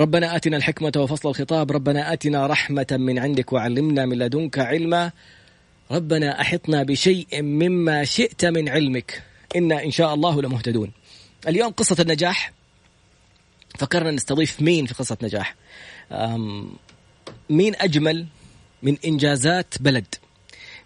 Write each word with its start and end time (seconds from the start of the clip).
ربنا 0.00 0.36
آتنا 0.36 0.56
الحكمة 0.56 0.92
وفصل 0.96 1.28
الخطاب. 1.28 1.72
ربنا 1.72 2.12
آتنا 2.12 2.46
رحمة 2.46 2.86
من 2.90 3.18
عندك 3.18 3.52
وعلمنا 3.52 4.06
من 4.06 4.18
لدنك 4.18 4.58
علما. 4.58 5.12
ربنا 5.90 6.40
أحطنا 6.40 6.82
بشيء 6.82 7.42
مما 7.42 8.04
شئت 8.04 8.44
من 8.44 8.68
علمك. 8.68 9.22
إنا 9.56 9.84
إن 9.84 9.90
شاء 9.90 10.14
الله 10.14 10.42
لمهتدون. 10.42 10.90
اليوم 11.48 11.72
قصة 11.72 11.96
النجاح. 12.02 12.52
فكرنا 13.78 14.10
نستضيف 14.10 14.62
مين 14.62 14.86
في 14.86 14.94
قصة 14.94 15.16
نجاح؟ 15.22 15.54
مين 17.50 17.74
أجمل 17.76 18.26
من 18.82 18.96
إنجازات 19.04 19.74
بلد؟ 19.80 20.14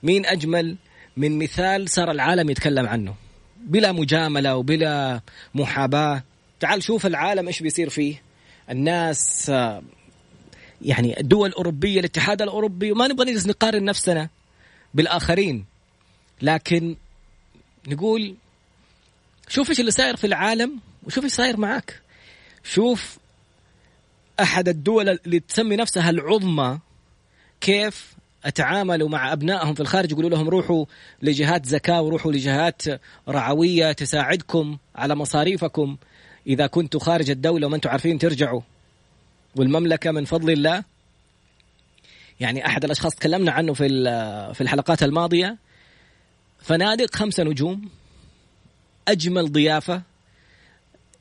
مين 0.03 0.27
أجمل 0.27 0.77
من 1.17 1.39
مثال 1.39 1.91
صار 1.91 2.11
العالم 2.11 2.51
يتكلم 2.51 2.87
عنه؟ 2.87 3.15
بلا 3.57 3.93
مجاملة 3.93 4.57
وبلا 4.57 5.21
محاباة. 5.55 6.23
تعال 6.61 6.83
شوف 6.83 7.07
العالم 7.07 7.47
إيش 7.47 7.63
بيصير 7.63 7.89
فيه. 7.89 8.23
الناس 8.73 9.49
يعني 10.83 11.21
الدول 11.21 11.49
الأوروبية 11.49 12.01
الاتحاد 12.01 12.43
الأوروبي 12.43 12.93
وما 12.93 13.09
نبغى 13.09 13.31
نجلس 13.31 13.47
نقارن 13.47 13.85
نفسنا 13.85 14.29
بالآخرين. 14.95 15.65
لكن 16.43 16.97
نقول 17.89 18.35
شوف 19.49 19.71
إيش 19.71 19.81
اللي 19.81 19.91
صاير 19.91 20.17
في 20.17 20.27
العالم 20.27 20.81
وشوف 21.03 21.25
إيش 21.25 21.33
صاير 21.33 21.57
معك 21.57 22.01
شوف 22.65 23.19
أحد 24.41 24.69
الدول 24.69 25.09
اللي 25.09 25.41
تسمي 25.41 25.77
نفسها 25.77 26.11
العظمى 26.11 26.79
كيف 27.61 28.13
أتعاملوا 28.45 29.09
مع 29.09 29.33
أبنائهم 29.33 29.75
في 29.75 29.81
الخارج. 29.81 30.13
يقولوا 30.13 30.31
لهم 30.31 30.49
روحوا 30.49 30.85
لجهات 31.23 31.67
زكاة 31.67 32.03
وروحوا 32.03 32.33
لجهات 32.33 32.83
رعوية 33.29 33.93
تساعدكم 33.93 34.79
على 34.97 35.15
مصاريفكم. 35.15 35.97
إذا 36.47 36.67
كنتوا 36.67 37.01
خارج 37.01 37.31
الدولة 37.31 37.67
وما 37.67 37.77
أنتم 37.77 37.91
عارفين 37.91 38.19
ترجعوا. 38.19 38.61
والمملكة 39.57 40.11
من 40.11 40.25
فضل 40.25 40.51
الله. 40.51 40.85
يعني 42.41 42.67
أحد 42.67 42.85
الأشخاص 42.85 43.15
تكلمنا 43.15 43.53
عنه 43.53 43.75
في 43.75 43.89
في 44.55 44.61
الحلقات 44.61 45.03
الماضية. 45.03 45.57
فنادق 46.61 47.17
خمسة 47.17 47.43
نجوم. 47.43 47.89
أجمل 49.09 49.53
ضيافة. 49.53 50.03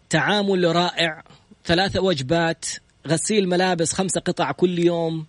تعامل 0.10 0.76
رائع. 0.76 1.24
ثلاثة 1.66 2.02
وجبات. 2.02 2.66
غسيل 3.08 3.50
ملابس 3.50 3.94
خمسة 3.94 4.22
قطع 4.22 4.52
كل 4.52 4.80
يوم. 4.80 5.26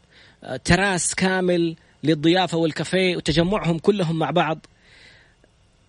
تراس 0.64 1.14
كامل 1.14 1.76
للضيافة 2.04 2.58
والكافيه. 2.58 3.16
وتجمعهم 3.16 3.78
كلهم 3.78 4.18
مع 4.18 4.30
بعض. 4.30 4.66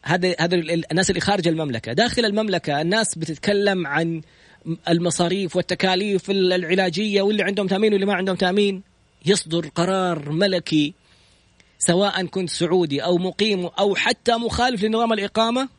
هذا 0.03 0.35
هذا 0.39 0.55
الناس 0.91 1.09
اللي 1.09 1.21
خارج 1.21 1.47
المملكة. 1.47 1.93
داخل 1.93 2.25
المملكة 2.25 2.81
الناس 2.81 3.15
بتتكلم 3.15 3.87
عن 3.87 4.21
المصاريف 4.89 5.55
والتكاليف 5.55 6.29
العلاجية 6.29 7.21
واللي 7.21 7.43
عندهم 7.43 7.67
تأمين 7.67 7.91
واللي 7.93 8.05
ما 8.05 8.13
عندهم 8.13 8.35
تأمين. 8.35 8.83
يصدر 9.25 9.67
قرار 9.67 10.31
ملكي 10.31 10.93
سواء 11.79 12.25
كنت 12.25 12.49
سعودي 12.49 13.03
أو 13.03 13.17
مقيم 13.17 13.65
أو 13.65 13.95
حتى 13.95 14.31
مخالف 14.35 14.83
لنظام 14.83 15.13
الإقامة 15.13 15.69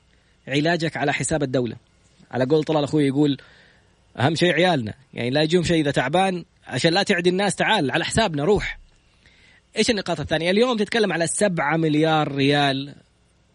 علاجك 0.48 0.96
على 0.96 1.12
حساب 1.12 1.42
الدولة. 1.42 1.76
على 2.30 2.44
قول 2.44 2.64
طلال 2.64 2.84
أخوي 2.84 3.06
يقول 3.06 3.36
أهم 4.18 4.34
شيء 4.34 4.52
عيالنا. 4.52 4.94
يعني 5.14 5.30
لا 5.30 5.42
يجيهم 5.42 5.62
شيء 5.62 5.80
إذا 5.80 5.90
تعبان 5.90 6.44
عشان 6.66 6.92
لا 6.92 7.02
تعدي 7.02 7.30
الناس 7.30 7.54
تعال 7.54 7.90
على 7.90 8.04
حسابنا 8.04 8.44
روح. 8.44 8.78
إيش 9.76 9.90
النقاط 9.90 10.20
الثانية؟ 10.20 10.50
اليوم 10.50 10.76
تتكلم 10.76 11.12
على 11.12 11.26
7 11.26 11.76
مليار 11.76 12.32
ريال 12.32 12.94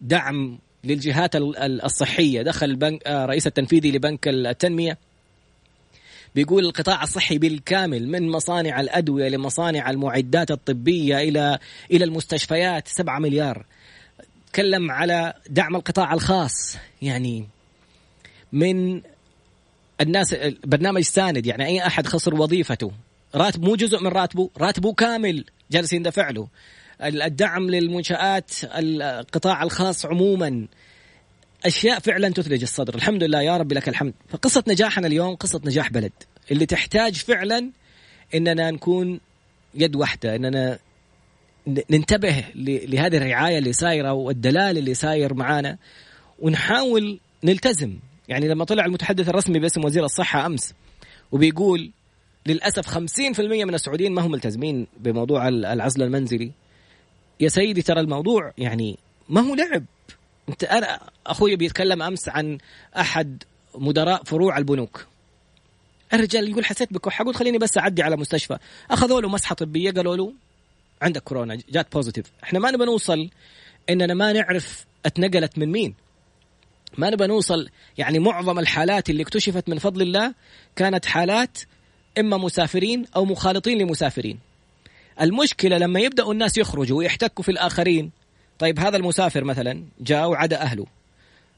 دعم 0.00 0.58
للجهات 0.84 1.36
الصحية. 1.84 2.42
دخل 2.42 2.66
البنك 2.66 3.06
آه، 3.06 3.26
رئيس 3.26 3.46
التنفيذي 3.46 3.92
لبنك 3.92 4.28
التنمية 4.28 4.98
بيقول 6.34 6.64
القطاع 6.64 7.02
الصحي 7.02 7.38
بالكامل 7.38 8.08
من 8.08 8.30
مصانع 8.30 8.80
الأدوية 8.80 9.28
لمصانع 9.28 9.90
المعدات 9.90 10.50
الطبية 10.50 11.18
إلى 11.18 11.58
إلى 11.90 12.04
المستشفيات. 12.04 12.88
7 12.88 13.18
مليار. 13.18 13.64
تكلم 14.52 14.90
على 14.90 15.34
دعم 15.48 15.76
القطاع 15.76 16.14
الخاص. 16.14 16.76
يعني 17.02 17.48
من 18.52 19.02
الناس 20.00 20.34
برنامج 20.64 21.02
ساند 21.02 21.46
يعني 21.46 21.66
أي 21.66 21.86
أحد 21.86 22.06
خسر 22.06 22.34
وظيفته. 22.34 22.92
راتب 23.34 23.62
مو 23.62 23.76
جزء 23.76 24.00
من 24.00 24.08
راتبه. 24.08 24.50
راتبه 24.58 24.92
كامل 24.92 25.44
جالس 25.70 25.92
يندفع 25.92 26.30
له. 26.30 26.48
الدعم 27.02 27.70
للمنشآت 27.70 28.50
القطاع 28.64 29.62
الخاص 29.62 30.06
عموما. 30.06 30.66
أشياء 31.64 31.98
فعلا 31.98 32.28
تثلج 32.28 32.62
الصدر. 32.62 32.94
الحمد 32.94 33.24
لله 33.24 33.42
يا 33.42 33.56
رب 33.56 33.72
لك 33.72 33.88
الحمد. 33.88 34.14
فقصه 34.28 34.64
نجاحنا 34.68 35.06
اليوم 35.06 35.34
قصة 35.34 35.60
نجاح 35.64 35.90
بلد. 35.90 36.12
اللي 36.50 36.66
تحتاج 36.66 37.14
فعلا 37.14 37.70
إننا 38.34 38.70
نكون 38.70 39.20
يد 39.74 39.96
واحدة 39.96 40.36
إننا 40.36 40.78
ننتبه 41.90 42.44
لهذه 42.54 43.16
الرعاية 43.16 43.58
اللي 43.58 43.72
صايره 43.72 44.12
والدلال 44.12 44.78
اللي 44.78 44.94
صاير 44.94 45.34
معانا 45.34 45.78
ونحاول 46.38 47.20
نلتزم. 47.44 47.98
يعني 48.28 48.48
لما 48.48 48.64
طلع 48.64 48.84
المتحدث 48.84 49.28
الرسمي 49.28 49.58
باسم 49.58 49.84
وزير 49.84 50.04
الصحة 50.04 50.46
أمس 50.46 50.74
وبيقول 51.32 51.90
للأسف 52.46 52.86
50% 52.86 53.40
من 53.40 53.74
السعوديين 53.74 54.12
ما 54.12 54.22
هم 54.22 54.30
ملتزمين 54.30 54.86
بموضوع 55.00 55.48
العزل 55.48 56.02
المنزلي 56.02 56.50
يا 57.40 57.48
سيدي 57.48 57.82
ترى 57.82 58.00
الموضوع 58.00 58.52
يعني 58.58 58.98
ما 59.28 59.40
هو 59.40 59.54
لعب. 59.54 59.84
انت 60.48 60.64
أنا 60.64 61.00
أخوي 61.26 61.56
بيتكلم 61.56 62.02
أمس 62.02 62.28
عن 62.28 62.58
أحد 62.96 63.42
مدراء 63.74 64.24
فروع 64.24 64.58
البنوك. 64.58 65.06
الرجال 66.12 66.50
يقول 66.50 66.64
حسيت 66.64 66.92
بكحه 66.92 67.24
قلت 67.24 67.36
خليني 67.36 67.58
بس 67.58 67.78
أعدي 67.78 68.02
على 68.02 68.16
مستشفى. 68.16 68.58
أخذوا 68.90 69.20
له 69.20 69.28
مسحة 69.28 69.54
طبية 69.54 69.90
قالوا 69.90 70.16
له 70.16 70.32
عندك 71.02 71.22
كورونا 71.22 71.58
جات 71.70 71.92
بوزيتيف 71.92 72.26
إحنا 72.44 72.58
ما 72.58 72.70
نبى 72.70 72.84
نوصل 72.84 73.30
إننا 73.90 74.14
ما 74.14 74.32
نعرف 74.32 74.86
اتنقلت 75.06 75.58
من 75.58 75.68
مين. 75.72 75.94
ما 76.98 77.10
نبى 77.10 77.26
نوصل 77.26 77.68
يعني 77.98 78.18
معظم 78.18 78.58
الحالات 78.58 79.10
اللي 79.10 79.22
اكتشفت 79.22 79.68
من 79.68 79.78
فضل 79.78 80.02
الله 80.02 80.34
كانت 80.76 81.06
حالات 81.06 81.58
إما 82.18 82.36
مسافرين 82.36 83.06
أو 83.16 83.24
مخالطين 83.24 83.78
لمسافرين. 83.78 84.38
المشكلة 85.20 85.78
لما 85.78 86.00
يبدأوا 86.00 86.32
الناس 86.32 86.58
يخرجوا 86.58 86.98
ويحتكوا 86.98 87.44
في 87.44 87.50
الآخرين. 87.50 88.10
طيب 88.58 88.78
هذا 88.78 88.96
المسافر 88.96 89.44
مثلا 89.44 89.84
جاء 90.00 90.28
وعدا 90.28 90.62
أهله. 90.62 90.86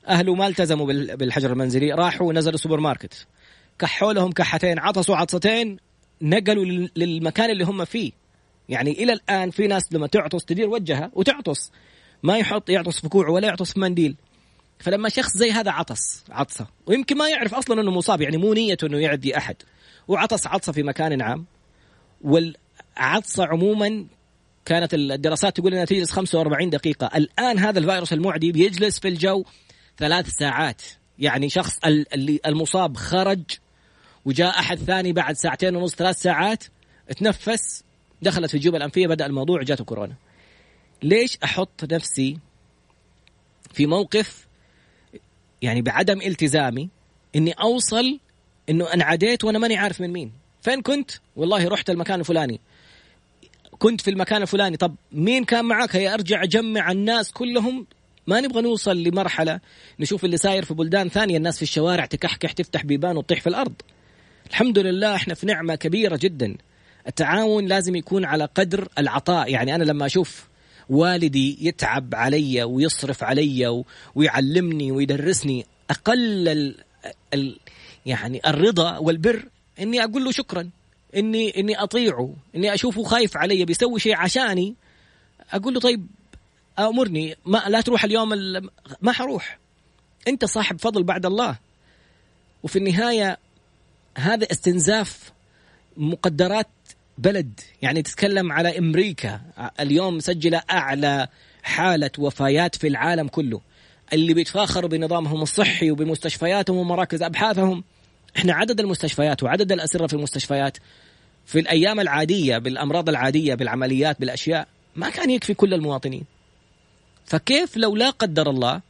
أهله 0.09 0.35
ما 0.35 0.47
التزموا 0.47 0.87
بالحجر 1.15 1.53
المنزلي 1.53 1.93
راحوا 1.93 2.33
نزلوا 2.33 2.57
سوبر 2.57 2.81
ماركت 2.81 3.27
كحوا 3.79 4.13
لهم 4.13 4.33
كحتين 4.33 4.79
عطسوا 4.79 5.17
عطستين 5.17 5.77
نقلوا 6.23 6.89
للمكان 6.97 7.51
اللي 7.51 7.65
هم 7.65 7.85
فيه. 7.85 8.13
يعني 8.69 8.91
إلى 8.91 9.13
الآن 9.13 9.51
في 9.51 9.67
ناس 9.67 9.93
لما 9.93 10.07
تعطس 10.07 10.45
تدير 10.45 10.69
وجهها 10.69 11.11
وتعطس. 11.15 11.73
ما 12.23 12.39
يحط 12.39 12.71
يعطس 12.71 13.01
في 13.01 13.09
كوعه 13.09 13.31
ولا 13.31 13.47
يعطس 13.47 13.73
في 13.73 13.81
منديل. 13.81 14.17
فلما 14.79 15.09
شخص 15.09 15.37
زي 15.37 15.51
هذا 15.51 15.71
عطس 15.71 16.25
عطسة. 16.31 16.67
ويمكن 16.87 17.17
ما 17.17 17.29
يعرف 17.29 17.55
أصلا 17.55 17.81
إنه 17.81 17.91
مصاب 17.91 18.21
يعني 18.21 18.37
مو 18.37 18.55
نيته 18.55 18.87
إنه 18.87 18.99
يعدي 18.99 19.37
أحد. 19.37 19.57
وعطس 20.09 20.47
عطسة 20.47 20.73
في 20.73 20.83
مكان 20.83 21.23
عام. 21.23 21.47
والعطسه 22.97 23.47
عموما 23.47 24.07
كانت 24.65 24.95
الدراسات 24.95 25.57
تقول 25.57 25.73
إنها 25.73 25.85
تجلس 25.85 26.11
45 26.11 26.71
دقيقة. 26.71 27.11
الآن 27.17 27.59
هذا 27.59 27.79
الفيروس 27.79 28.13
المعدي 28.13 28.53
بيجلس 28.53 28.99
في 28.99 29.09
الجو 29.09 29.45
ثلاث 29.99 30.29
ساعات. 30.29 30.83
يعني 31.19 31.49
شخص 31.49 31.79
اللي 31.85 32.41
المصاب 32.47 32.97
خرج 32.97 33.43
وجاء 34.25 34.59
أحد 34.59 34.79
ثاني 34.79 35.13
بعد 35.13 35.37
ساعتين 35.37 35.77
ونص 35.77 35.95
ثلاث 35.95 36.17
ساعات 36.17 36.65
تنفس 37.17 37.85
دخلت 38.23 38.51
في 38.51 38.55
الجيوب 38.55 38.75
الأنفية 38.75 39.07
بدأ 39.07 39.27
الموضوع 39.27 39.63
جاته 39.63 39.85
كورونا. 39.85 40.15
ليش 41.03 41.39
أحط 41.45 41.93
نفسي 41.93 42.39
في 43.73 43.87
موقف 43.87 44.47
يعني 45.63 45.83
بعدم 45.83 46.21
التزامي 46.21 46.89
إني 47.37 47.53
أوصل 47.53 48.19
إنه 48.69 48.95
انعديت 48.95 49.45
وأنا 49.45 49.59
ماني 49.59 49.77
عارف 49.77 50.01
من 50.01 50.11
مين؟ 50.11 50.33
فين 50.63 50.83
كنت؟ 50.83 51.11
والله 51.37 51.69
رحت 51.69 51.91
المكان 51.91 52.21
الفلاني. 52.21 52.61
كنت 53.83 54.01
في 54.01 54.11
المكان 54.11 54.43
الفلاني 54.43 54.77
طب 54.77 54.95
مين 55.13 55.45
كان 55.45 55.65
معك 55.65 55.97
هي 55.97 56.15
أرجع 56.15 56.43
أجمع 56.43 56.91
الناس 56.91 57.33
كلهم. 57.33 57.87
ما 58.27 58.41
نبغى 58.41 58.63
نوصل 58.63 59.03
لمرحلة 59.03 59.61
نشوف 60.01 60.25
اللي 60.25 60.37
ساير 60.37 60.65
في 60.65 60.75
بلدان 60.75 61.09
ثانية 61.09 61.37
الناس 61.37 61.57
في 61.57 61.63
الشوارع 61.63 62.07
تكحكح 62.07 62.53
تفتح 62.53 62.85
بيبان 62.85 63.17
وتطيح 63.17 63.41
في 63.41 63.47
الأرض. 63.47 63.73
الحمد 64.51 64.79
لله 64.79 65.15
إحنا 65.15 65.35
في 65.35 65.47
نعمة 65.47 65.75
كبيرة 65.75 66.17
جدا. 66.23 66.57
التعاون 67.07 67.67
لازم 67.67 67.97
يكون 67.97 68.25
على 68.25 68.49
قدر 68.55 68.89
العطاء. 68.99 69.51
يعني 69.51 69.75
أنا 69.75 69.85
لما 69.85 70.07
أشوف 70.07 70.49
والدي 70.89 71.69
يتعب 71.69 72.15
علي 72.15 72.63
ويصرف 72.63 73.25
علي 73.25 73.85
ويعلمني 74.15 74.93
ويدرسني 74.93 75.67
أقل 75.91 76.49
ال 76.49 76.75
ال 77.35 77.59
يعني 78.07 78.41
الرضا 78.47 78.99
والبر 78.99 79.45
إني 79.81 80.05
أقول 80.05 80.25
له 80.25 80.31
شكرا. 80.31 80.71
إني 81.17 81.61
إني 81.61 81.83
أطيعه 81.83 82.35
إني 82.57 82.75
أشوفه 82.75 83.03
خايف 83.03 83.37
علي 83.37 83.65
بيسوي 83.65 84.01
شيء 84.01 84.17
عشاني. 84.17 84.75
أقول 85.53 85.75
له 85.75 85.81
طيب 85.81 86.07
أمرني 86.79 87.37
ما 87.47 87.65
لا 87.69 87.81
تروح 87.81 88.05
اليوم 88.05 88.29
ما 89.01 89.13
حروح. 89.13 89.59
أنت 90.29 90.45
صاحب 90.45 90.81
فضل 90.81 91.03
بعد 91.03 91.27
الله. 91.27 91.59
وفي 92.63 92.79
النهاية 92.79 93.39
هذا 94.19 94.47
استنزاف 94.51 95.33
مقدرات 95.97 96.69
بلد. 97.19 97.61
يعني 97.83 98.03
تتكلم 98.03 98.53
على 98.53 98.79
أمريكا. 98.79 99.41
اليوم 99.81 100.17
مسجلة 100.17 100.63
أعلى 100.71 101.29
حالة 101.63 102.11
وفيات 102.19 102.77
في 102.77 102.87
العالم 102.87 103.29
كله. 103.29 103.61
اللي 104.13 104.35
بيتفاخروا 104.35 104.89
بنظامهم 104.89 105.43
الصحي 105.43 105.91
وبمستشفياتهم 105.91 106.77
ومراكز 106.77 107.23
أبحاثهم. 107.23 107.85
إحنا 108.37 108.55
عدد 108.55 108.81
المستشفيات 108.81 109.43
وعدد 109.43 109.73
الأسرة 109.73 110.07
في 110.07 110.15
المستشفيات 110.15 110.79
في 111.47 111.59
الأيام 111.61 112.01
العادية 112.01 112.59
بالأمراض 112.59 113.09
العادية 113.09 113.55
بالعمليات 113.55 114.21
بالأشياء 114.21 114.69
ما 114.97 115.11
كان 115.11 115.31
يكفي 115.31 115.55
كل 115.55 115.75
المواطنين. 115.75 116.25
فكيف 117.25 117.77
لو 117.77 117.97
لا 117.97 118.11
قدر 118.11 118.51
الله 118.51 118.81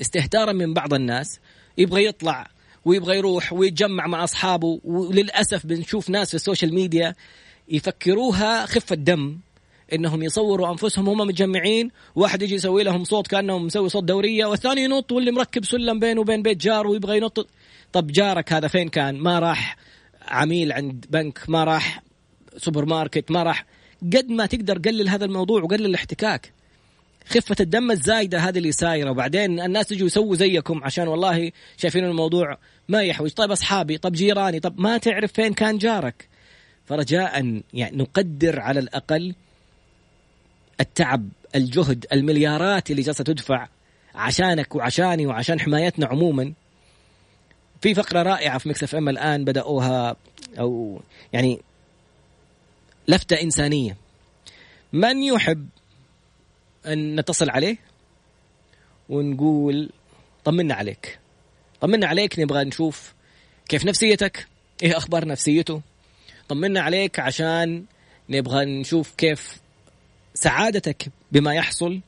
استهتارا 0.00 0.52
من 0.52 0.74
بعض 0.74 0.94
الناس 0.94 1.40
يبغى 1.78 2.04
يطلع 2.04 2.50
ويبغى 2.84 3.16
يروح 3.16 3.52
ويتجمع 3.52 4.06
مع 4.06 4.24
أصحابه 4.24 4.80
وللأسف 4.84 5.66
بنشوف 5.66 6.10
ناس 6.10 6.28
في 6.28 6.34
ال 6.34 6.40
social 6.40 6.74
media 6.74 7.14
يفكروها 7.68 8.66
خفة 8.66 8.96
دم 8.96 9.38
إنهم 9.92 10.22
يصوروا 10.22 10.70
أنفسهم 10.70 11.08
هم 11.08 11.18
متجمعين 11.18 11.90
واحد 12.14 12.42
يجي 12.42 12.54
يسوي 12.54 12.82
لهم 12.82 13.04
صوت 13.04 13.26
كانه 13.26 13.58
مسوي 13.58 13.88
صوت 13.88 14.04
دورية 14.04 14.46
والثاني 14.46 14.84
ينط 14.84 15.12
واللي 15.12 15.30
مركب 15.30 15.64
سلم 15.64 15.98
بينه 15.98 16.20
وبين 16.20 16.42
بيت 16.42 16.56
جار 16.56 16.86
ويبغى 16.86 17.16
ينط. 17.16 17.48
طب 17.92 18.06
جارك 18.06 18.52
هذا 18.52 18.68
فين 18.68 18.88
كان؟ 18.88 19.18
ما 19.18 19.38
راح. 19.38 19.76
عميل 20.32 20.72
عند 20.72 21.06
بنك 21.10 21.40
ما 21.48 21.64
راح 21.64 22.02
سوبر 22.56 22.84
ماركت 22.84 23.30
ما 23.30 23.42
راح. 23.42 23.66
قد 24.02 24.28
ما 24.28 24.46
تقدر 24.46 24.78
قلل 24.78 25.08
هذا 25.08 25.24
الموضوع 25.24 25.62
وقلل 25.62 25.86
الاحتكاك 25.86 26.52
خفة 27.26 27.56
الدم 27.60 27.90
الزايدة 27.90 28.38
هذه 28.38 28.58
اللي 28.58 28.72
سايرة. 28.72 29.10
وبعدين 29.10 29.60
الناس 29.60 29.92
يجوا 29.92 30.06
يسووا 30.06 30.36
زيكم 30.36 30.84
عشان 30.84 31.08
والله 31.08 31.52
شايفين 31.76 32.04
الموضوع 32.04 32.58
ما 32.88 33.02
يحوج. 33.02 33.30
طيب 33.30 33.50
أصحابي 33.50 33.98
طب 33.98 34.12
جيراني 34.12 34.60
طب 34.60 34.80
ما 34.80 34.98
تعرف 34.98 35.32
فين 35.32 35.52
كان 35.52 35.78
جارك؟ 35.78 36.28
فرجاء 36.86 37.60
يعني 37.74 37.96
نقدر 37.96 38.60
على 38.60 38.80
الأقل 38.80 39.34
التعب 40.80 41.28
الجهد 41.54 42.06
المليارات 42.12 42.90
اللي 42.90 43.02
جالسة 43.02 43.24
تدفع 43.24 43.68
عشانك 44.14 44.74
وعشاني 44.74 45.26
وعشان 45.26 45.60
حمايتنا 45.60 46.06
عموما. 46.06 46.52
في 47.82 47.94
فقرة 47.94 48.22
رائعة 48.22 48.58
في 48.58 48.68
مكسف 48.68 48.94
أم 48.94 49.08
الآن 49.08 49.44
بدأوها 49.44 50.16
أو 50.58 51.00
يعني 51.32 51.60
لفتة 53.08 53.42
إنسانية. 53.42 53.96
من 54.92 55.22
يحب 55.22 55.68
أن 56.86 57.20
نتصل 57.20 57.50
عليه 57.50 57.76
ونقول 59.08 59.90
طمنا 60.44 60.74
عليك. 60.74 61.18
طمنا 61.80 62.06
عليك 62.06 62.38
نبغى 62.38 62.64
نشوف 62.64 63.14
كيف 63.68 63.84
نفسيتك 63.84 64.46
إيه 64.82 64.96
أخبار 64.96 65.28
نفسيته. 65.28 65.82
طمنا 66.48 66.80
عليك 66.80 67.18
عشان 67.18 67.84
نبغى 68.28 68.64
نشوف 68.64 69.14
كيف 69.14 69.60
سعادتك 70.34 71.08
بما 71.32 71.54
يحصل 71.54 72.00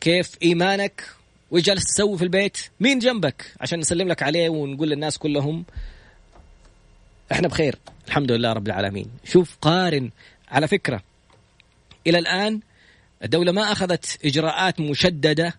كيف 0.00 0.30
إيمانك 0.42 1.04
وايش 1.50 1.64
جالس 1.64 1.84
تسوي 1.84 2.18
في 2.18 2.24
البيت 2.24 2.58
مين 2.80 2.98
جنبك؟ 2.98 3.52
عشان 3.60 3.78
نسلم 3.78 4.08
لك 4.08 4.22
عليه 4.22 4.48
ونقول 4.48 4.88
للناس 4.88 5.18
كلهم 5.18 5.64
إحنا 7.32 7.48
بخير 7.48 7.76
الحمد 8.08 8.32
لله 8.32 8.52
رب 8.52 8.66
العالمين. 8.66 9.06
شوف 9.24 9.56
قارن 9.60 10.10
على 10.48 10.68
فكرة 10.68 11.02
إلى 12.06 12.18
الآن 12.18 12.60
الدولة 13.24 13.52
ما 13.52 13.72
أخذت 13.72 14.18
إجراءات 14.24 14.80
مشددة 14.80 15.54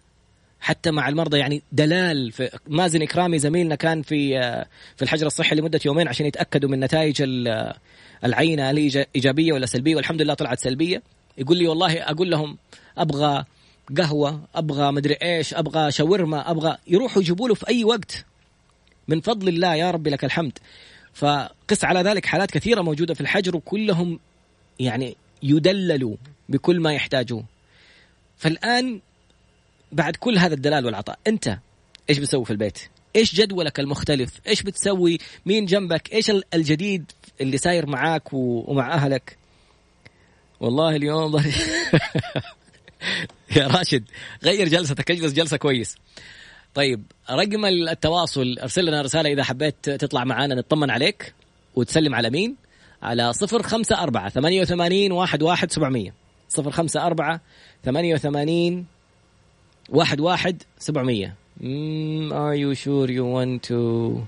حتى 0.59 0.91
مع 0.91 1.09
المرضى 1.09 1.37
يعني 1.39 1.61
دلال 1.71 2.31
في 2.31 2.59
مازن 2.67 3.01
إكرامي 3.01 3.39
زميلنا 3.39 3.75
كان 3.75 4.01
في 4.01 4.39
في 4.95 5.01
الحجر 5.01 5.27
الصحي 5.27 5.55
لمدة 5.55 5.79
يومين 5.85 6.07
عشان 6.07 6.25
يتأكدوا 6.25 6.69
من 6.69 6.79
نتائج 6.79 7.23
العينة 8.25 8.69
هل 8.69 9.05
إيجابية 9.15 9.53
ولا 9.53 9.65
سلبية؟ 9.65 9.95
والحمد 9.95 10.21
لله 10.21 10.33
طلعت 10.33 10.59
سلبية. 10.59 11.01
يقول 11.37 11.57
لي 11.57 11.67
والله 11.67 12.01
أقول 12.01 12.31
لهم 12.31 12.57
أبغى 12.97 13.45
قهوة 13.97 14.41
أبغى 14.55 14.91
مدري 14.91 15.13
إيش 15.13 15.53
أبغى 15.53 15.91
شاورما 15.91 16.51
أبغى 16.51 16.77
يروحوا 16.87 17.21
يجيبوا 17.21 17.47
له 17.47 17.55
في 17.55 17.67
أي 17.69 17.83
وقت. 17.83 18.25
من 19.07 19.21
فضل 19.21 19.47
الله 19.47 19.75
يا 19.75 19.91
ربي 19.91 20.09
لك 20.09 20.25
الحمد. 20.25 20.59
فقس 21.13 21.83
على 21.83 22.01
ذلك 22.01 22.25
حالات 22.25 22.51
كثيرة 22.51 22.81
موجودة 22.81 23.13
في 23.13 23.21
الحجر 23.21 23.55
وكلهم 23.55 24.19
يعني 24.79 25.15
يدللوا 25.43 26.15
بكل 26.49 26.79
ما 26.79 26.93
يحتاجوه. 26.93 27.43
فالآن 28.37 29.01
بعد 29.91 30.15
كل 30.15 30.37
هذا 30.37 30.53
الدلال 30.53 30.85
والعطاء 30.85 31.19
أنت 31.27 31.57
إيش 32.09 32.17
بتسوي 32.19 32.45
في 32.45 32.51
البيت؟ 32.51 32.79
إيش 33.15 33.35
جدولك 33.35 33.79
المختلف؟ 33.79 34.39
إيش 34.47 34.63
بتسوي؟ 34.63 35.17
مين 35.45 35.65
جنبك؟ 35.65 36.13
إيش 36.13 36.31
الجديد 36.53 37.11
اللي 37.41 37.57
ساير 37.57 37.85
معاك 37.85 38.33
ومع 38.33 38.93
أهلك؟ 38.93 39.37
والله 40.59 40.95
اليوم 40.95 41.41
يا 43.55 43.67
راشد 43.67 44.03
غير 44.44 44.67
جلستك 44.67 45.11
اجلس 45.11 45.33
جلسة 45.33 45.57
كويس. 45.57 45.95
طيب 46.73 47.03
رقم 47.31 47.65
التواصل 47.65 48.55
ارسل 48.61 48.85
لنا 48.85 49.01
رسالة 49.01 49.29
إذا 49.33 49.44
حبيت 49.44 49.89
تطلع 49.89 50.23
معنا 50.23 50.55
نطمن 50.55 50.89
عليك 50.89 51.33
وتسلم 51.75 52.15
على 52.15 52.29
مين؟ 52.29 52.55
على 53.01 53.33
صفر 53.33 53.63
خمسة 53.63 54.03
أربعة 54.03 54.29
ثمانية 54.29 54.61
وثمانين 54.61 55.11
واحد 55.11 55.44
واحد 55.44 55.71
سبعمية. 55.71 56.13
صفر 56.49 56.71
خمسة 56.71 57.05
أربعة 57.05 57.41
ثمانية 57.85 58.13
وثمانين 58.13 58.85
واحد 59.89 60.19
واحد 60.19 60.63
سبعمية. 60.79 61.35
Are 62.31 62.55
you 62.55 62.75
sure 62.75 63.09
you 63.09 63.25
want 63.25 63.63
to 63.63 64.27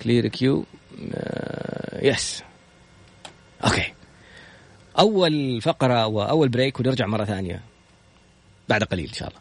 clear 0.00 0.28
queue? 0.28 0.66
Uh, 0.92 2.12
yes. 2.12 2.42
okay 3.64 3.92
أول 4.98 5.60
فقرة 5.60 6.06
وأول 6.06 6.48
break 6.48 6.80
ونرجع 6.80 7.06
مرة 7.06 7.24
ثانية. 7.24 7.71
بعد 8.68 8.84
قليل 8.84 9.08
إن 9.08 9.14
شاء 9.14 9.28
الله. 9.28 9.40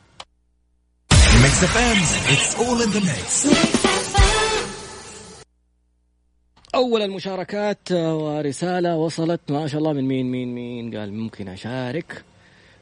أول 6.75 7.01
المشاركات 7.01 7.92
ورسالة 7.92 8.96
وصلت. 8.96 9.42
ما 9.50 9.68
شاء 9.68 9.80
الله 9.80 9.94
من 9.94 10.08
مين 10.08 10.32
مين 10.32 10.56
مين؟ 10.56 10.98
قال 10.98 11.13
ممكن 11.13 11.48
أشارك. 11.48 12.24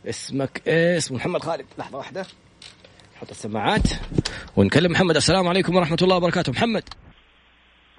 اسمك 0.05 0.61
إيه 0.67 0.97
اسمه 0.97 1.17
محمد 1.17 1.41
خالد. 1.41 1.65
لحظة 1.77 1.97
واحدة. 1.97 2.25
نحط 3.15 3.29
السماعات 3.29 3.89
ونكلم 4.57 4.91
محمد. 4.91 5.15
السلام 5.15 5.47
عليكم 5.47 5.75
ورحمة 5.75 5.97
الله 6.01 6.15
وبركاته. 6.15 6.51
محمد. 6.51 6.83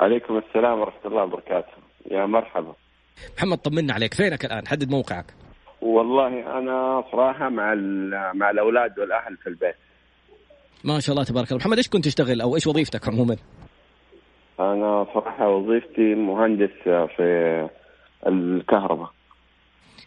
عليكم 0.00 0.38
السلام 0.38 0.80
ورحمة 0.80 1.04
الله 1.04 1.23
وبركاته. 1.23 1.73
يا 2.11 2.26
مرحبا. 2.26 2.75
محمد 3.37 3.59
طمنا 3.59 3.94
عليك. 3.94 4.14
فينك 4.14 4.44
الآن؟ 4.44 4.68
حدد 4.68 4.90
موقعك. 4.90 5.26
والله 5.82 6.58
أنا 6.58 7.04
صراحة 7.12 7.49
مع 7.49 7.75
مع 8.34 8.50
الأولاد 8.50 8.99
والأهل 8.99 9.37
في 9.37 9.46
البيت. 9.46 9.75
ما 10.84 11.00
شاء 11.00 11.12
الله 11.12 11.25
تبارك 11.25 11.49
الله. 11.49 11.58
محمد 11.58 11.76
إيش 11.76 11.88
كنت 11.88 12.04
تشتغل 12.04 12.40
أو 12.40 12.54
إيش 12.54 12.66
وظيفتك 12.66 13.08
عموما؟ 13.08 13.37
أنا 14.60 15.06
صراحة 15.14 15.49
وظيفتي 15.49 16.14
مهندس 16.14 16.70
في 17.16 17.68
الكهرباء. 18.26 19.10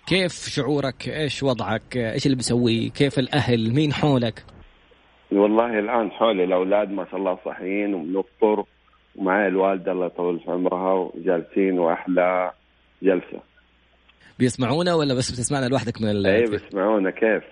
كيف 0.07 0.31
شعورك؟ 0.31 1.07
إيش 1.07 1.43
وضعك؟ 1.43 1.97
إيش 1.97 2.25
اللي 2.25 2.37
بسويه 2.37 2.89
كيف 2.89 3.19
الأهل؟ 3.19 3.73
مين 3.73 3.93
حولك؟ 3.93 4.43
والله 5.31 5.79
الآن 5.79 6.11
حولي 6.11 6.43
الأولاد 6.43 6.91
ما 6.91 7.05
شاء 7.05 7.15
الله 7.19 7.37
صحيين 7.45 7.93
وبنفطر 7.93 8.63
ومعي 9.15 9.47
الوالدة 9.47 9.91
الله 9.91 10.05
يطول 10.05 10.39
في 10.39 10.51
عمرها 10.51 10.93
وجالسين 10.93 11.79
وأحلى 11.79 12.51
جلسة. 13.01 13.52
بيسمعونا 14.39 14.93
ولا 14.93 15.13
بس 15.13 15.31
بتسمعنا 15.31 15.65
لوحدك 15.65 16.01
من 16.01 16.09
ال 16.09 16.27
اي 16.27 16.43
بيسمعونا 16.43 17.09
كيف؟ 17.09 17.43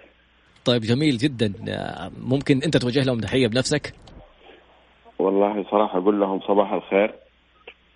طيب 0.65 0.81
جميل 0.81 1.17
جدا. 1.17 1.53
ممكن 2.17 2.61
أنت 2.65 2.77
توجه 2.77 3.03
لهم 3.03 3.19
تحية 3.19 3.47
بنفسك؟ 3.47 3.93
والله 5.19 5.65
صراحة 5.71 5.97
أقول 5.99 6.19
لهم 6.19 6.39
صباح 6.39 6.73
الخير. 6.73 7.13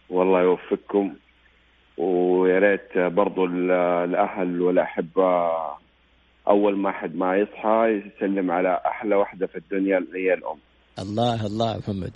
والله 0.10 0.42
يوفقكم. 0.42 1.14
ويا 1.98 2.60
ريت 2.60 2.98
برضو 2.98 3.46
الأهل 3.46 4.62
والاحباء 4.62 5.80
أول 6.48 6.78
ما 6.78 6.92
حد 6.92 7.16
ما 7.16 7.38
يصحى 7.38 8.02
يسلم 8.18 8.52
على 8.52 8.82
أحلى 8.86 9.16
وحدة 9.16 9.48
في 9.48 9.56
الدنيا 9.56 9.98
اللي 9.98 10.28
هي 10.28 10.34
الأم. 10.34 10.58
الله 11.00 11.46
الله 11.46 11.78
محمد. 11.78 12.12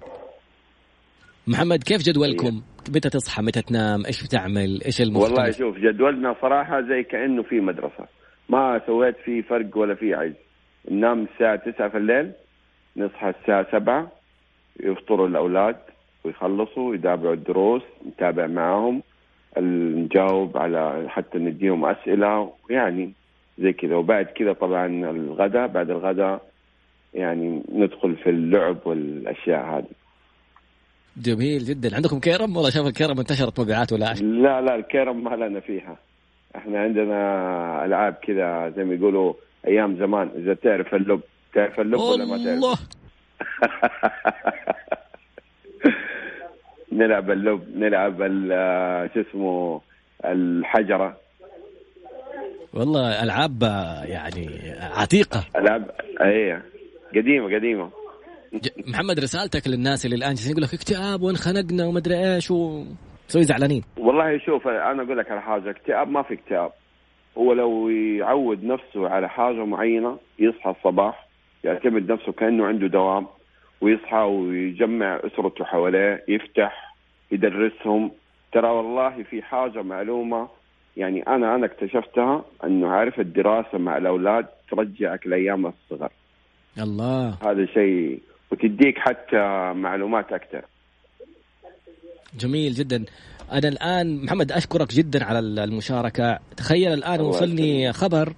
محمد 1.51 1.83
كيف 1.83 2.01
جدولكم؟ 2.01 2.61
متى 2.95 3.09
تصحى؟ 3.09 3.41
متى 3.41 3.61
تنام؟ 3.61 4.05
إيش 4.05 4.23
بتعمل؟ 4.23 4.81
إيش 4.85 5.01
المختلف 5.01 5.37
والله 5.37 5.51
شوف 5.51 5.77
جدولنا 5.77 6.35
صراحة 6.41 6.81
زي 6.81 7.03
كأنه 7.03 7.43
في 7.43 7.59
مدرسة. 7.59 8.05
ما 8.49 8.81
سويت 8.85 9.15
فيه 9.25 9.41
فرق 9.41 9.77
ولا 9.77 9.95
فيه 9.95 10.15
عجز 10.15 10.33
ننام 10.91 11.27
الساعة 11.33 11.55
9 11.55 11.89
في 11.89 11.97
الليل 11.97 12.31
نصحى 12.97 13.29
الساعة 13.29 13.71
7 13.71 14.11
يفطروا 14.79 15.27
الأولاد 15.27 15.75
ويخلصوا 16.23 16.95
يتابعوا 16.95 17.33
الدروس 17.33 17.83
نتابع 18.07 18.47
معاهم 18.47 19.03
نجاوب 19.57 20.57
على 20.57 21.05
حتى 21.07 21.37
نديهم 21.37 21.85
أسئلة 21.85 22.53
يعني 22.69 23.13
زي 23.59 23.73
كذا. 23.73 23.95
وبعد 23.95 24.25
كذا 24.25 24.53
طبعا 24.53 24.85
الغداء 24.87 25.67
بعد 25.67 25.89
الغداء 25.89 26.41
يعني 27.13 27.63
ندخل 27.73 28.15
في 28.15 28.29
اللعب 28.29 28.77
والأشياء 28.85 29.65
هذه. 29.65 29.98
جميل 31.19 31.65
جدا. 31.65 31.95
عندكم 31.95 32.19
كيرم؟ 32.19 32.57
ولا 32.57 32.69
شاف 32.69 32.87
الكيرم 32.87 33.19
انتشرت 33.19 33.59
مبيعات 33.59 33.93
ولا 33.93 34.09
عشان. 34.09 34.41
لا 34.41 34.61
لا 34.61 34.75
الكيرم 34.75 35.23
ما 35.23 35.35
لنا 35.35 35.59
فيها. 35.59 35.97
إحنا 36.55 36.79
عندنا 36.79 37.85
ألعاب 37.85 38.13
كذا 38.13 38.73
زي 38.77 38.83
ما 38.83 38.93
يقولوا 38.93 39.33
أيام 39.67 39.97
زمان. 39.97 40.29
إذا 40.35 40.53
تعرف 40.53 40.95
اللب 40.95 41.21
تعرف 41.53 41.79
اللب 41.79 41.99
ولا 41.99 42.25
ما 42.25 42.37
تعرف؟ 42.37 42.47
الله! 42.47 42.77
نلعب 46.91 47.31
اللب 47.31 47.77
نلعب 47.77 48.17
شو 49.13 49.21
اسمه 49.21 49.81
الحجرة. 50.25 51.17
والله 52.73 53.23
ألعاب 53.23 53.63
يعني 54.05 54.73
عتيقة. 54.79 55.45
ألعاب 55.55 55.91
إيه 56.21 56.63
قديمة 57.15 57.55
قديمة. 57.55 57.89
محمد 58.87 59.19
رسالتك 59.19 59.67
للناس 59.67 60.05
اللي 60.05 60.15
الآن 60.15 60.35
يقول 60.51 60.63
لك 60.63 60.73
اكتئاب 60.73 61.21
وانخنقنا 61.21 61.85
ومدري 61.85 62.35
إيش 62.35 62.51
وسوي 62.51 63.43
زعلانين. 63.43 63.83
والله 63.97 64.37
شوف 64.37 64.67
أنا 64.67 65.03
أقول 65.03 65.17
لك 65.17 65.31
على 65.31 65.41
حاجة 65.41 65.69
اكتئاب 65.69 66.07
ما 66.07 66.21
في 66.21 66.33
اكتئاب. 66.33 66.71
هو 67.37 67.53
لو 67.53 67.89
يعود 67.89 68.63
نفسه 68.63 69.09
على 69.09 69.29
حاجة 69.29 69.65
معينة 69.65 70.17
يصحى 70.39 70.69
الصباح 70.69 71.27
يعتمد 71.63 72.11
نفسه 72.11 72.31
كأنه 72.31 72.65
عنده 72.65 72.87
دوام 72.87 73.27
ويصحى 73.81 74.17
ويجمع 74.17 75.19
أسرته 75.25 75.65
حواليه 75.65 76.23
يفتح 76.27 76.95
يدرسهم. 77.31 78.11
ترى 78.53 78.67
والله 78.69 79.23
في 79.23 79.41
حاجة 79.41 79.81
معلومة 79.81 80.47
يعني 80.97 81.27
أنا 81.27 81.55
أنا 81.55 81.65
اكتشفتها 81.65 82.45
أنه 82.63 82.89
عارف 82.89 83.19
الدراسة 83.19 83.77
مع 83.77 83.97
الأولاد 83.97 84.45
ترجعك 84.71 85.27
لأيام 85.27 85.65
الصغر. 85.65 86.11
الله. 86.79 87.37
هذا 87.41 87.65
شيء 87.65 88.19
وتديك 88.51 88.97
حتى 88.97 89.73
معلومات 89.75 90.31
أكثر. 90.31 90.65
جميل 92.39 92.73
جدا. 92.73 93.05
أنا 93.51 93.67
الآن 93.67 94.23
محمد 94.23 94.51
أشكرك 94.51 94.93
جدا 94.93 95.25
على 95.25 95.39
المشاركة. 95.39 96.39
تخيل 96.57 96.93
الآن 96.93 97.21
وصلني 97.21 97.93
خبر 97.93 98.33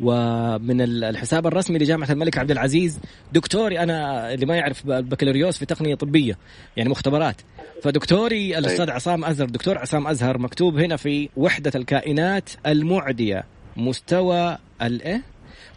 ومن 0.00 0.80
الحساب 0.80 1.46
الرسمي 1.46 1.78
لجامعة 1.78 2.12
الملك 2.12 2.38
عبد 2.38 2.50
العزيز. 2.50 3.00
دكتوري 3.32 3.78
أنا 3.78 4.32
اللي 4.34 4.46
ما 4.46 4.56
يعرف 4.56 4.90
البكالوريوس 4.90 5.58
في 5.58 5.66
تقنية 5.66 5.94
طبية 5.94 6.38
يعني 6.76 6.90
مختبرات. 6.90 7.40
فدكتوري 7.82 8.58
الأستاذ 8.58 8.90
عصام 8.90 9.24
أزهر 9.24 9.48
دكتور 9.48 9.78
عصام 9.78 10.06
أزهر 10.06 10.38
مكتوب 10.38 10.78
هنا 10.78 10.96
في 10.96 11.28
وحدة 11.36 11.72
الكائنات 11.74 12.50
المعدية. 12.66 13.44
مستوى 13.76 14.58
الايه 14.82 15.22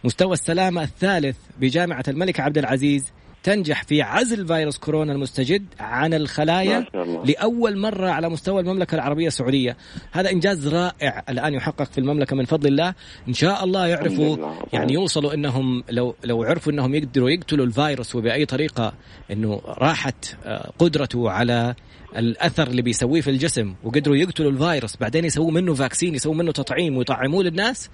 مستوى 0.04 0.32
السلامة 0.32 0.82
الثالث 0.82 1.36
بجامعة 1.60 2.04
الملك 2.08 2.40
عبد 2.40 2.58
العزيز. 2.58 3.12
تنجح 3.42 3.84
في 3.84 4.02
عزل 4.02 4.46
فيروس 4.46 4.78
كورونا 4.78 5.12
المستجد 5.12 5.64
عن 5.80 6.14
الخلايا 6.14 6.86
لأول 7.24 7.78
مرة 7.78 8.08
على 8.10 8.28
مستوى 8.28 8.60
المملكة 8.60 8.94
العربية 8.94 9.26
السعودية. 9.26 9.76
هذا 10.12 10.30
إنجاز 10.30 10.68
رائع 10.68 11.24
الآن 11.28 11.54
يحقق 11.54 11.92
في 11.92 11.98
المملكة 11.98 12.36
من 12.36 12.44
فضل 12.44 12.68
الله. 12.68 12.94
إن 13.28 13.32
شاء 13.32 13.64
الله 13.64 13.86
يعرفوا 13.86 14.36
يعني 14.72 14.92
يوصلوا 14.92 15.34
أنهم 15.34 15.84
لو 15.90 16.14
لو 16.24 16.42
عرفوا 16.42 16.72
أنهم 16.72 16.94
يقدروا 16.94 17.30
يقتلوا 17.30 17.66
الفيروس 17.66 18.14
وبأي 18.16 18.46
طريقة 18.46 18.92
أنه 19.30 19.60
راحت 19.64 20.36
آه، 20.44 20.72
قدرته 20.78 21.30
على 21.30 21.74
الأثر 22.16 22.66
اللي 22.66 22.82
بيسويه 22.82 23.20
في 23.20 23.30
الجسم 23.30 23.74
وقدروا 23.84 24.16
يقتلوا 24.16 24.50
الفيروس 24.50 24.96
بعدين 24.96 25.24
يسووا 25.24 25.50
منه 25.50 25.74
vaccine 25.74 26.14
يسووا 26.14 26.34
منه 26.34 26.52
تطعيم 26.52 26.96
ويطعموه 26.96 27.42
للناس. 27.42 27.90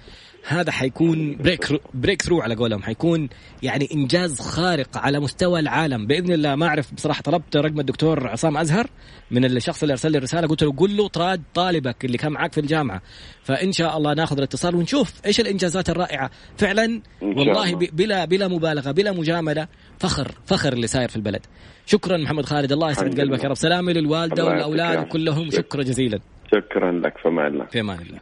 هذا 0.48 0.70
حيكون 0.70 1.36
break 1.36 1.80
breakthrough 1.94 2.40
على 2.40 2.54
قولهم. 2.54 2.82
حيكون 2.82 3.28
يعني 3.62 3.88
إنجاز 3.94 4.40
خارق 4.40 4.98
على 4.98 5.20
مستوى 5.20 5.60
العالم. 5.60 6.06
بإذن 6.06 6.32
الله 6.32 6.54
ما 6.54 6.66
أعرف 6.66 6.94
بصراحة 6.94 7.22
طلبت 7.22 7.56
رقم 7.56 7.80
الدكتور 7.80 8.28
عصام 8.28 8.56
أزهر 8.56 8.86
من 9.30 9.44
الشخص 9.44 9.82
اللي 9.82 9.92
أرسل 9.92 10.12
لي 10.12 10.18
الرسالة. 10.18 10.48
قلت 10.48 10.62
له 10.62 10.74
قول 10.76 10.96
له 10.96 11.08
طراد 11.08 11.42
طالبك 11.54 12.04
اللي 12.04 12.18
كان 12.18 12.32
معك 12.32 12.52
في 12.52 12.60
الجامعة. 12.60 13.02
فإن 13.42 13.72
شاء 13.72 13.96
الله 13.96 14.14
ناخذ 14.14 14.36
الاتصال 14.36 14.74
ونشوف 14.74 15.12
إيش 15.26 15.40
الإنجازات 15.40 15.90
الرائعة. 15.90 16.30
فعلا 16.58 17.02
والله 17.22 17.74
بلا 17.74 18.24
بلا 18.24 18.48
مبالغة 18.48 18.90
بلا 18.90 19.12
مجاملة 19.12 19.68
فخر 19.98 20.32
فخر 20.46 20.72
اللي 20.72 20.86
ساير 20.86 21.08
في 21.08 21.16
البلد. 21.16 21.46
شكرا 21.86 22.16
محمد 22.16 22.44
خالد. 22.46 22.72
الله 22.72 22.90
يسعد 22.90 23.20
قلبك 23.20 23.44
يا 23.44 23.48
رب. 23.48 23.54
سلامي 23.54 23.92
للوالدة 23.92 24.44
والأولاد 24.44 25.06
كلهم. 25.06 25.50
شكرا 25.50 25.82
جزيلا. 25.82 26.18
شكرا 26.46 26.92
لك. 26.92 27.18
في 27.18 27.28
أمان 27.28 27.46
الله. 27.46 27.66
في 27.66 27.80
أمان 27.80 27.98
الله. 27.98 28.20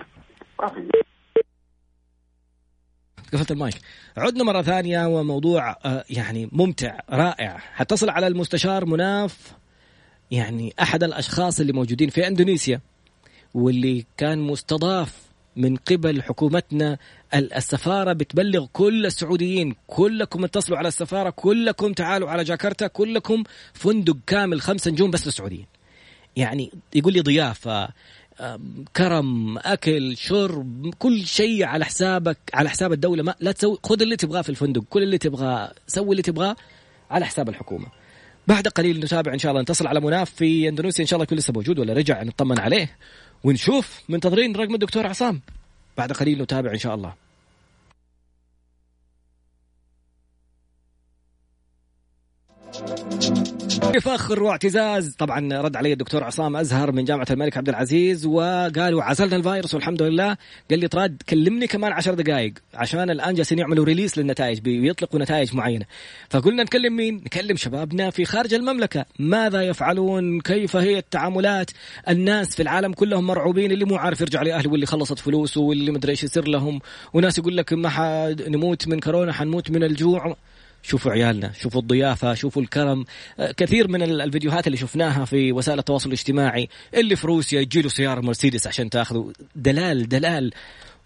قفلت 3.33 3.51
المايك. 3.51 3.75
عدنا 4.17 4.45
مرة 4.45 4.63
ثانية 4.63 5.07
وموضوع 5.07 5.77
آه، 5.85 6.05
يعني 6.11 6.49
ممتع 6.53 7.01
رائع. 7.11 7.59
حتصل 7.59 8.11
على 8.11 8.27
المستشار 8.27 8.85
مناف 8.87 9.53
يعني 10.31 10.75
أحد 10.83 11.05
الأشخاص 11.05 11.61
اللي 11.61 11.73
موجودين 11.73 12.11
في 12.11 12.27
أندونيسيا 12.27 12.81
واللي 13.55 14.05
كان 14.17 14.39
مستضاف 14.39 15.25
من 15.57 15.77
قبل 15.77 16.23
حكومتنا 16.23 16.99
السفارة 17.35 18.13
بتبلغ 18.13 18.67
كل 18.73 19.07
السعوديين 19.07 19.75
كلكم 19.87 20.45
اتصلوا 20.45 20.79
على 20.79 20.89
السفارة 20.89 21.31
كلكم 21.31 21.93
تعالوا 21.93 22.31
على 22.31 22.45
جاكرتا 22.45 22.87
كلكم 22.87 23.43
فندق 23.73 24.17
كامل 24.27 24.61
خمسة 24.61 24.91
نجوم 24.91 25.11
بس 25.11 25.27
للسعوديين. 25.27 25.67
يعني 26.37 26.73
يقول 26.95 27.13
لي 27.13 27.21
ضيافة 27.21 27.89
كرم 28.97 29.59
أكل 29.59 30.17
شرب 30.17 30.95
كل 30.99 31.27
شيء 31.27 31.65
على 31.65 31.85
حسابك 31.85 32.39
على 32.55 32.71
حساب 32.71 32.93
الدولة. 32.93 33.23
ما 33.23 33.35
لا 33.41 33.53
تسوي 33.53 33.79
خذ 33.85 34.03
اللي 34.03 34.17
تبغاه 34.17 34.43
في 34.43 34.49
الفندق 34.49 34.83
كل 34.91 35.03
اللي 35.03 35.19
تبغاه 35.19 35.73
سوي 35.87 36.11
اللي 36.11 36.23
تبغاه 36.23 36.57
على 37.11 37.27
حساب 37.27 37.49
الحكومة. 37.49 37.87
بعد 38.47 38.69
قليل 38.69 39.01
نتابع 39.01 39.33
إن 39.33 39.39
شاء 39.39 39.51
الله 39.51 39.63
نتصل 39.63 39.87
على 39.87 40.01
مناف 40.01 40.31
في 40.31 40.69
اندونيسيا 40.69 41.03
إن 41.03 41.09
شاء 41.09 41.17
الله 41.17 41.25
يكون 41.25 41.39
لسه 41.39 41.53
موجود 41.53 41.79
ولا 41.79 41.93
رجع 41.93 42.23
نطمن 42.23 42.59
عليه 42.59 42.97
ونشوف 43.45 44.03
منتظرين 44.09 44.57
رقم 44.57 44.75
الدكتور 44.75 45.07
عصام. 45.07 45.41
بعد 45.99 46.13
قليل 46.13 46.43
نتابع 46.43 46.73
إن 46.73 46.79
شاء 46.79 46.95
الله. 46.95 47.15
فخر 53.83 54.43
واعتزاز. 54.43 55.15
طبعا 55.19 55.61
رد 55.61 55.77
علي 55.77 55.93
الدكتور 55.93 56.25
عصام 56.25 56.57
أزهر 56.57 56.93
من 56.93 57.05
جامعة 57.05 57.27
الملك 57.31 57.57
عبد 57.57 57.69
العزيز 57.69 58.27
وقالوا 58.27 59.03
عزلنا 59.03 59.37
الفيروس 59.37 59.75
والحمد 59.75 60.03
لله. 60.03 60.37
قال 60.71 60.79
لي 60.79 60.89
طراد 60.89 61.23
كلمني 61.29 61.67
كمان 61.67 61.93
عشر 61.93 62.15
دقائق 62.15 62.53
عشان 62.75 63.11
الآن 63.11 63.35
جالسين 63.35 63.59
يعملوا 63.59 63.85
ريليس 63.85 64.19
للنتائج 64.19 64.61
بيطلقوا 64.61 65.21
نتائج 65.21 65.55
معينة. 65.55 65.85
فقلنا 66.31 66.63
نكلم 66.63 66.97
مين؟ 66.97 67.15
نكلم 67.15 67.57
شبابنا 67.57 68.11
في 68.11 68.25
خارج 68.25 68.55
المملكة. 68.55 69.05
ماذا 69.19 69.63
يفعلون؟ 69.63 70.41
كيف 70.41 70.77
هي 70.77 70.99
التعاملات؟ 70.99 71.71
الناس 72.09 72.57
في 72.57 72.63
العالم 72.63 72.93
كلهم 72.93 73.27
مرعوبين. 73.27 73.73
اللي 73.73 73.85
مو 73.85 73.97
عارف 73.97 74.21
يرجع 74.21 74.43
لأهله 74.43 74.71
واللي 74.71 74.87
خلصت 74.87 75.19
فلوسه 75.19 75.61
واللي 75.61 75.91
مدري 75.91 76.11
إيش 76.11 76.25
يصير 76.25 76.49
لهم. 76.49 76.81
وناس 77.13 77.39
يقول 77.39 77.57
لك 77.57 77.73
ما 77.73 77.89
حنموت 77.89 78.89
من 78.89 79.01
كورونا 79.01 79.33
حنموت 79.33 79.71
من 79.71 79.83
الجوع. 79.83 80.37
شوفوا 80.85 81.13
عيالنا 81.13 81.53
شوفوا 81.53 81.81
الضيافة 81.81 82.35
شوفوا 82.35 82.63
الكرم. 82.63 83.05
آه، 83.39 83.53
كثير 83.53 83.89
من 83.89 84.03
الفيديوهات 84.03 84.67
اللي 84.67 84.79
شفناها 84.79 85.25
في 85.25 85.53
وسائل 85.53 85.79
التواصل 85.79 86.09
الاجتماعي 86.09 86.69
اللي 86.95 87.17
في 87.17 87.27
روسيا 87.27 87.61
يجي 87.61 87.83
له 87.83 87.89
سيارة 87.89 88.21
مرسيدس 88.21 88.67
عشان 88.67 88.91
تاخذه. 88.91 89.33
دلال 89.57 90.09
دلال. 90.09 90.51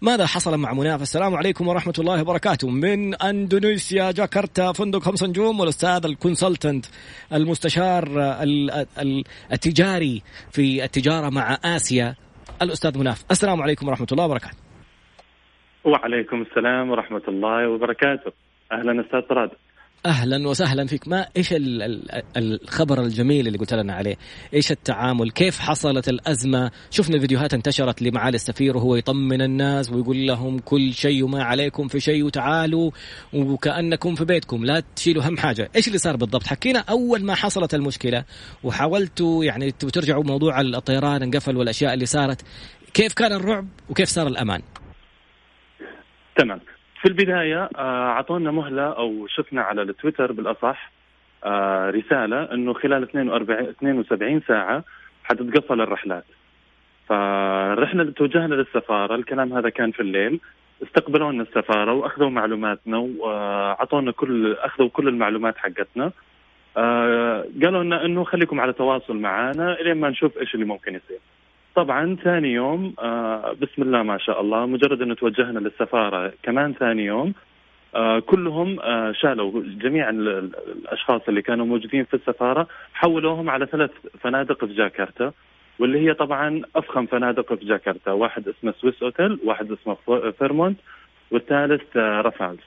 ماذا 0.01 0.25
حصل 0.25 0.57
مع 0.57 0.73
مناف 0.73 1.01
السلام 1.01 1.35
عليكم 1.35 1.67
ورحمة 1.67 1.93
الله 1.99 2.21
وبركاته. 2.21 2.69
من 2.69 3.15
أندونيسيا 3.15 4.11
جاكرتا 4.11 4.71
فندق 4.71 4.99
خمس 4.99 5.23
نجوم 5.23 5.59
والأستاذ 5.59 6.05
الكونسلتنت 6.05 6.85
المستشار 7.33 8.03
التجاري 9.51 10.21
في 10.51 10.83
التجارة 10.83 11.29
مع 11.29 11.57
آسيا 11.65 12.15
الأستاذ 12.61 12.97
مناف. 12.97 13.23
السلام 13.31 13.61
عليكم 13.61 13.87
ورحمة 13.87 14.07
الله 14.11 14.25
وبركاته. 14.25 14.57
وعليكم 15.83 16.41
السلام 16.41 16.89
ورحمة 16.89 17.23
الله 17.27 17.69
وبركاته. 17.69 18.31
أهلا 18.71 19.01
أستاذ 19.05 19.21
طراد. 19.21 19.49
أهلا 20.05 20.47
وسهلا 20.47 20.85
فيك. 20.85 21.07
ما 21.07 21.27
إيش 21.37 21.49
الخبر 22.37 23.03
الجميل 23.03 23.47
اللي 23.47 23.57
قلت 23.57 23.73
لنا 23.73 23.93
عليه؟ 23.93 24.15
إيش 24.53 24.71
التعامل؟ 24.71 25.31
كيف 25.31 25.59
حصلت 25.59 26.09
الأزمة؟ 26.09 26.71
شفنا 26.89 27.19
فيديوهات 27.19 27.53
انتشرت 27.53 28.01
لمعالي 28.01 28.35
السفير 28.35 28.77
وهو 28.77 28.95
يطمن 28.95 29.41
الناس 29.41 29.91
ويقول 29.91 30.27
لهم 30.27 30.59
كل 30.59 30.93
شيء 30.93 31.23
وما 31.23 31.43
عليكم 31.43 31.87
في 31.87 31.99
شيء 31.99 32.23
وتعالوا 32.23 32.91
وكأنكم 33.33 34.15
في 34.15 34.25
بيتكم 34.25 34.65
لا 34.65 34.83
تشيلوا 34.95 35.23
هم 35.23 35.37
حاجة. 35.37 35.69
إيش 35.75 35.87
اللي 35.87 35.97
صار 35.97 36.15
بالضبط؟ 36.15 36.47
حكينا 36.47 36.79
أول 36.79 37.23
ما 37.23 37.35
حصلت 37.35 37.73
المشكلة 37.73 38.23
وحاولتوا 38.63 39.43
يعني 39.43 39.71
ترجعوا 39.71 40.23
موضوع 40.23 40.61
الطيران 40.61 41.23
انقفل 41.23 41.57
والأشياء 41.57 41.93
اللي 41.93 42.05
صارت 42.05 42.41
كيف 42.93 43.13
كان 43.13 43.33
الرعب 43.33 43.67
وكيف 43.89 44.09
صار 44.09 44.27
الأمان؟ 44.27 44.61
تمام. 46.37 46.59
في 47.01 47.05
البداية 47.07 47.69
آه، 47.75 48.09
أعطونا 48.09 48.51
مهلة 48.51 48.83
أو 48.83 49.27
شفنا 49.27 49.61
على 49.61 49.81
التويتر 49.81 50.31
بالأصح 50.31 50.91
آه، 51.43 51.89
رسالة 51.89 52.53
إنه 52.53 52.73
خلال 52.73 53.03
42 53.03 53.69
72 53.69 54.41
ساعة 54.47 54.83
حتتقفل 55.23 55.81
الرحلات. 55.81 56.23
فرحنا 57.07 58.03
توجهنا 58.03 58.55
للسفارة 58.55 59.15
الكلام 59.15 59.53
هذا 59.53 59.69
كان 59.69 59.91
في 59.91 59.99
الليل 59.99 60.39
استقبلونا 60.83 61.43
السفارة 61.43 61.93
وأخذوا 61.93 62.29
معلوماتنا 62.29 62.97
واعطونا 62.97 64.11
كل 64.11 64.53
أخذوا 64.53 64.89
كل 64.89 65.07
المعلومات 65.07 65.57
حقتنا. 65.57 66.11
آه، 66.77 67.45
قالوا 67.63 67.83
لنا 67.83 68.05
إنه 68.05 68.23
خليكم 68.23 68.59
على 68.59 68.73
تواصل 68.73 69.17
معنا 69.17 69.79
الين 69.79 69.97
ما 69.97 70.09
نشوف 70.09 70.37
إيش 70.37 70.55
اللي 70.55 70.65
ممكن 70.65 70.95
يصير. 70.95 71.19
طبعا 71.75 72.15
ثاني 72.23 72.53
يوم 72.53 72.93
آه 72.99 73.55
بسم 73.61 73.81
الله 73.81 74.03
ما 74.03 74.17
شاء 74.17 74.41
الله 74.41 74.65
مجرد 74.65 75.01
انه 75.01 75.13
توجهنا 75.13 75.59
للسفارة 75.59 76.33
كمان 76.43 76.73
ثاني 76.73 77.05
يوم 77.05 77.33
آه 77.95 78.19
كلهم 78.19 78.79
آه 78.79 79.11
شالوا 79.11 79.63
جميع 79.65 80.09
الأشخاص 80.09 81.21
اللي 81.27 81.41
كانوا 81.41 81.65
موجودين 81.65 82.03
في 82.03 82.13
السفارة 82.13 82.67
حولوهم 82.93 83.49
على 83.49 83.65
ثلاث 83.65 83.91
فنادق 84.21 84.65
في 84.65 84.73
جاكرتا 84.73 85.31
واللي 85.79 85.99
هي 85.99 86.13
طبعا 86.13 86.61
أفخم 86.75 87.05
فنادق 87.05 87.53
في 87.53 87.65
جاكرتا 87.65 88.11
واحد 88.11 88.47
اسمه 88.47 88.73
سويس 88.81 89.03
أوتيل 89.03 89.39
واحد 89.45 89.71
اسمه 89.71 89.97
فيرمونت 90.31 90.79
والثالث 91.31 91.97
آه 91.97 92.21
رافلز. 92.21 92.59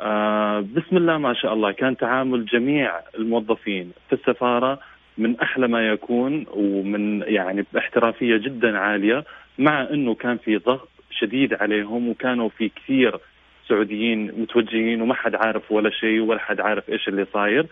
آه 0.00 0.60
بسم 0.60 0.96
الله 0.96 1.18
ما 1.18 1.34
شاء 1.34 1.54
الله 1.54 1.72
كان 1.72 1.96
تعامل 1.96 2.44
جميع 2.46 2.92
الموظفين 3.18 3.92
في 4.08 4.12
السفارة 4.14 4.80
من 5.18 5.40
أحلى 5.40 5.68
ما 5.68 5.88
يكون 5.88 6.46
ومن 6.54 7.22
يعني 7.22 7.66
باحترافية 7.72 8.36
جدا 8.36 8.78
عالية 8.78 9.24
مع 9.58 9.82
إنه 9.82 10.14
كان 10.14 10.38
في 10.38 10.56
ضغط 10.56 10.88
شديد 11.10 11.54
عليهم 11.54 12.08
وكانوا 12.08 12.48
في 12.48 12.68
كثير 12.68 13.18
سعوديين 13.68 14.40
متوجهين 14.40 15.02
وما 15.02 15.14
حد 15.14 15.34
عارف 15.34 15.72
ولا 15.72 15.90
شيء 15.90 16.20
ولا 16.20 16.38
حد 16.38 16.60
عارف 16.60 16.88
إيش 16.90 17.08
اللي 17.08 17.26
صاير 17.32 17.66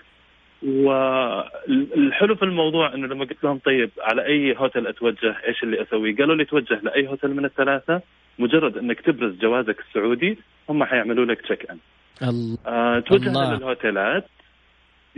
والحلو 0.62 2.34
في 2.34 2.42
الموضوع 2.42 2.94
إنه 2.94 3.06
لما 3.06 3.24
قلت 3.24 3.44
لهم 3.44 3.58
طيب 3.58 3.90
على 4.00 4.26
أي 4.26 4.56
هوتل 4.58 4.86
أتوجه 4.86 5.36
إيش 5.48 5.62
اللي 5.62 5.82
أسوي؟ 5.82 6.12
قالوا 6.12 6.34
لي 6.34 6.44
توجه 6.44 6.80
لأي 6.82 7.08
هوتل 7.08 7.30
من 7.34 7.44
الثلاثة 7.44 8.00
مجرد 8.38 8.76
إنك 8.76 9.00
تبرز 9.00 9.38
جوازك 9.38 9.80
السعودي 9.80 10.38
هم 10.68 10.84
حيعملوا 10.84 11.24
لك 11.24 11.40
check 11.40 11.70
in. 11.70 11.78
الله 12.22 12.58
آه 12.66 13.00
توجه. 13.00 13.28
للهوتيلات 13.28 14.24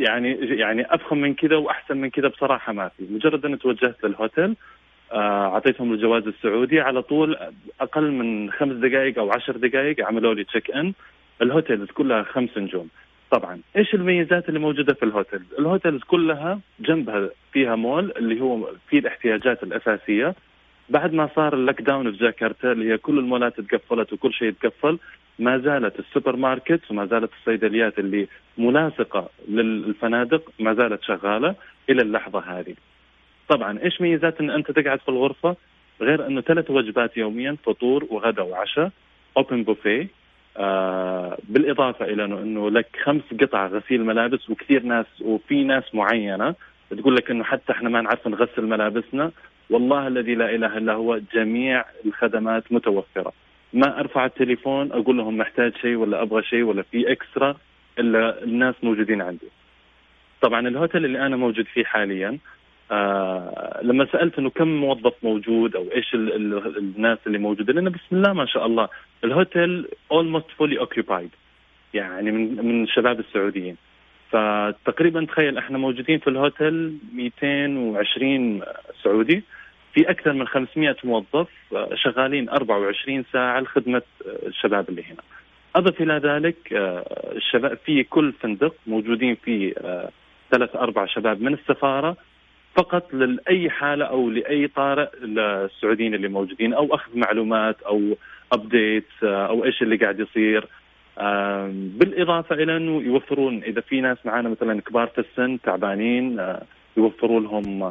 يعني 0.00 0.32
يعني 0.40 0.94
أفخم 0.94 1.18
من 1.18 1.34
كذا 1.34 1.56
وأحسن 1.56 1.96
من 1.96 2.10
كذا 2.10 2.28
بصراحة 2.28 2.72
ما 2.72 2.88
في. 2.88 3.06
مجرد 3.10 3.44
أني 3.44 3.56
توجهت 3.56 4.04
للهوتيل 4.04 4.56
آه، 5.12 5.54
أعطيتهم 5.54 5.92
الجواز 5.92 6.26
السعودي. 6.26 6.80
على 6.80 7.02
طول 7.02 7.36
أقل 7.80 8.10
من 8.10 8.50
خمس 8.50 8.76
دقائق 8.76 9.18
أو 9.18 9.32
عشر 9.32 9.56
دقائق 9.56 10.06
عملوا 10.06 10.34
لي 10.34 10.44
check 10.44 10.70
in 10.70 10.92
ال 11.42 11.49
hotels 11.49 11.90
كلها 11.90 12.22
خمس 12.22 12.58
نجوم. 12.58 12.88
طبعا 13.30 13.60
إيش 13.76 13.94
الميزات 13.94 14.48
اللي 14.48 14.60
موجودة 14.60 14.94
في 14.94 15.02
ال 15.02 15.10
hotels 15.10 15.54
ال 15.58 15.65
hotels 15.65 16.02
كلها 16.02 16.60
جنبها 16.80 17.28
فيها 17.52 17.76
مول 17.76 18.12
اللي 18.16 18.40
هو 18.40 18.68
فيه 18.88 18.98
الاحتياجات 18.98 19.62
الأساسية. 19.62 20.34
بعد 20.88 21.12
ما 21.12 21.28
صار 21.36 21.54
ال 21.54 21.82
lockdown 21.82 22.12
في 22.12 22.18
جاكرتا 22.18 22.72
اللي 22.72 22.92
هي 22.92 22.98
كل 22.98 23.18
المولات 23.18 23.60
تقفلت 23.60 24.12
وكل 24.12 24.32
شيء 24.32 24.50
تقفل 24.50 24.98
ما 25.40 25.58
زالت 25.58 25.98
السوبر 25.98 26.36
ماركت 26.36 26.80
وما 26.90 27.06
زالت 27.06 27.30
الصيدليات 27.40 27.98
اللي 27.98 28.28
ملاصقة 28.58 29.28
للفنادق 29.48 30.52
ما 30.58 30.74
زالت 30.74 31.02
شغالة 31.02 31.54
إلى 31.90 32.02
اللحظة 32.02 32.40
هذه. 32.40 32.74
طبعا 33.48 33.78
إيش 33.82 34.00
ميزات 34.00 34.40
إن 34.40 34.50
أنت 34.50 34.70
تقعد 34.70 35.00
في 35.00 35.08
الغرفة؟ 35.08 35.56
غير 36.00 36.26
إنه 36.26 36.40
ثلاث 36.40 36.70
وجبات 36.70 37.16
يوميا 37.16 37.56
فطور 37.64 38.06
وغداء 38.10 38.46
وعشاء 38.46 38.90
اوبن 39.36 39.62
بوفيه 39.62 40.08
آه 40.56 41.38
بالإضافة 41.48 42.04
إلى 42.04 42.24
إنه 42.24 42.70
لك 42.70 42.86
خمس 43.04 43.22
قطع 43.40 43.66
غسيل 43.66 44.04
ملابس 44.04 44.50
وكثير 44.50 44.82
ناس 44.82 45.06
وفي 45.20 45.64
ناس 45.64 45.94
معينة 45.94 46.54
تقول 46.90 47.16
لك 47.16 47.30
إنه 47.30 47.44
حتى 47.44 47.72
إحنا 47.72 47.88
ما 47.88 48.00
نعرف 48.00 48.28
نغسل 48.28 48.66
ملابسنا. 48.66 49.30
والله 49.70 50.06
الذي 50.06 50.34
لا 50.34 50.54
إله 50.54 50.78
إلا 50.78 50.92
هو 50.92 51.20
جميع 51.34 51.84
الخدمات 52.06 52.72
متوفرة. 52.72 53.32
ما 53.72 54.00
أرفع 54.00 54.24
التليفون 54.26 54.92
أقول 54.92 55.16
لهم 55.16 55.36
محتاج 55.38 55.76
شيء 55.76 55.94
ولا 55.96 56.22
أبغى 56.22 56.42
شيء 56.42 56.62
ولا 56.62 56.82
في 56.82 57.12
إكسترا 57.12 57.56
إلا 57.98 58.42
الناس 58.44 58.74
موجودين 58.82 59.22
عندي. 59.22 59.48
طبعا 60.40 60.68
الهوتيل 60.68 61.04
اللي 61.04 61.26
أنا 61.26 61.36
موجود 61.36 61.66
فيه 61.66 61.84
حاليا 61.84 62.38
آه 62.90 63.80
لما 63.82 64.06
سألت 64.12 64.38
إنه 64.38 64.50
كم 64.50 64.68
موظف 64.68 65.14
موجود 65.22 65.76
أو 65.76 65.86
إيش 65.94 66.14
ال 66.14 66.32
ال 66.32 66.76
الناس 66.78 67.18
اللي 67.26 67.38
موجودة 67.38 67.72
لأن 67.72 67.88
بسم 67.88 68.16
الله 68.16 68.32
ما 68.32 68.46
شاء 68.46 68.66
الله 68.66 68.88
ال 69.24 69.35
hotel 69.35 69.88
almost 70.12 70.50
fully 70.58 70.78
occupied 70.78 71.30
يعني 71.94 72.30
من 72.30 72.66
من 72.66 72.82
الشباب 72.84 73.20
السعوديين. 73.20 73.76
فتقريبا 74.30 75.24
تخيل 75.24 75.58
إحنا 75.58 75.78
موجودين 75.78 76.18
في 76.18 76.30
الهوتيل 76.30 76.98
220 77.14 78.62
سعودي 79.04 79.42
في 79.94 80.10
أكثر 80.10 80.32
من 80.32 80.48
500 80.48 80.96
موظف 81.04 81.48
آه، 81.72 81.88
شغالين 81.94 82.48
24 82.48 83.24
ساعة 83.32 83.60
لخدمه 83.60 84.02
آه، 84.26 84.46
الشباب 84.46 84.88
اللي 84.88 85.02
هنا. 85.02 85.22
أضف 85.76 86.00
إلى 86.00 86.14
ذلك 86.14 86.72
آه، 86.72 87.32
الشباب 87.36 87.78
في 87.84 88.02
كل 88.02 88.32
فندق 88.32 88.74
موجودين 88.86 89.34
فيه 89.34 89.74
ثلاث 90.50 90.76
أربع 90.76 91.06
شباب 91.06 91.42
من 91.42 91.54
السفارة 91.54 92.16
فقط 92.76 93.14
لأي 93.14 93.70
حالة 93.70 94.04
أو 94.04 94.30
لأي 94.30 94.68
طارئ 94.68 95.08
للسعوديين 95.22 96.14
اللي 96.14 96.28
موجودين 96.28 96.74
أو 96.74 96.94
أخذ 96.94 97.18
معلومات 97.18 97.82
أو 97.82 98.16
ابديت 98.52 99.08
أو 99.22 99.64
إيش 99.64 99.82
اللي 99.82 99.96
قاعد 99.96 100.20
يصير 100.20 100.66
بالإضافة 101.98 102.54
إلى 102.54 102.76
أنه 102.76 103.02
يوفرون 103.02 103.62
إذا 103.62 103.80
في 103.80 104.00
ناس 104.00 104.18
معانا 104.24 104.48
مثلا 104.48 104.80
كبار 104.80 105.06
في 105.06 105.20
السن 105.20 105.60
تعبانين 105.60 106.56
يوفروا 106.96 107.40
لهم 107.40 107.82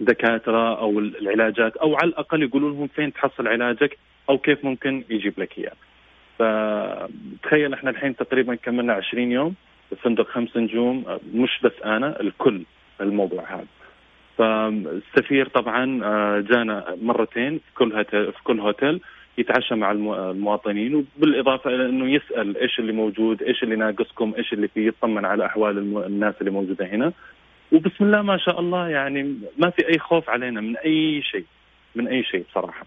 دكاترة 0.00 0.78
أو 0.78 0.98
العلاجات 0.98 1.76
أو 1.76 1.96
على 1.96 2.08
الأقل 2.08 2.42
يقولوا 2.42 2.70
لهم 2.70 2.86
فين 2.86 3.12
تحصل 3.12 3.48
علاجك 3.48 3.98
أو 4.30 4.38
كيف 4.38 4.64
ممكن 4.64 5.04
يجيب 5.10 5.40
لك 5.40 5.58
إياه. 5.58 5.72
فتخيل 6.38 7.74
إحنا 7.74 7.90
الحين 7.90 8.16
تقريبا 8.16 8.54
كملنا 8.54 8.92
20 8.92 9.32
يوم 9.32 9.54
فندق 10.02 10.28
خمس 10.28 10.56
نجوم 10.56 11.04
مش 11.34 11.60
بس 11.62 11.72
أنا 11.84 12.20
الكل 12.20 12.62
الموضوع 13.00 13.44
هذا. 13.54 13.66
فالسفير 14.38 15.48
طبعا 15.48 16.04
آه، 16.04 16.40
جانا 16.40 16.96
مرتين 17.02 17.58
في 17.58 17.74
كل 17.74 17.92
هوتيل 17.92 18.32
في 18.32 18.42
كل 18.44 18.60
هوتيل 18.60 19.00
يتعشى 19.38 19.74
مع 19.74 19.90
المواطنين 19.92 20.94
وبالإضافة 20.94 21.70
إلى 21.70 21.86
إنه 21.86 22.10
يسأل 22.10 22.56
إيش 22.56 22.78
اللي 22.78 22.92
موجود، 22.92 23.42
إيش 23.42 23.62
اللي 23.62 23.76
ناقصكم، 23.76 24.34
إيش 24.38 24.52
اللي 24.52 24.68
فيه، 24.68 24.86
يطمن 24.86 25.24
على 25.24 25.46
أحوال 25.46 25.78
الناس 26.06 26.34
اللي 26.40 26.50
موجودة 26.50 26.86
هنا. 26.86 27.12
وبسم 27.72 28.04
الله 28.04 28.22
ما 28.22 28.36
شاء 28.36 28.60
الله 28.60 28.88
يعني 28.88 29.36
ما 29.58 29.70
في 29.70 29.88
أي 29.88 29.98
خوف 29.98 30.30
علينا 30.30 30.60
من 30.60 30.76
أي 30.76 31.22
شيء 31.22 31.44
من 31.94 32.08
أي 32.08 32.22
شيء 32.22 32.44
بصراحة. 32.50 32.86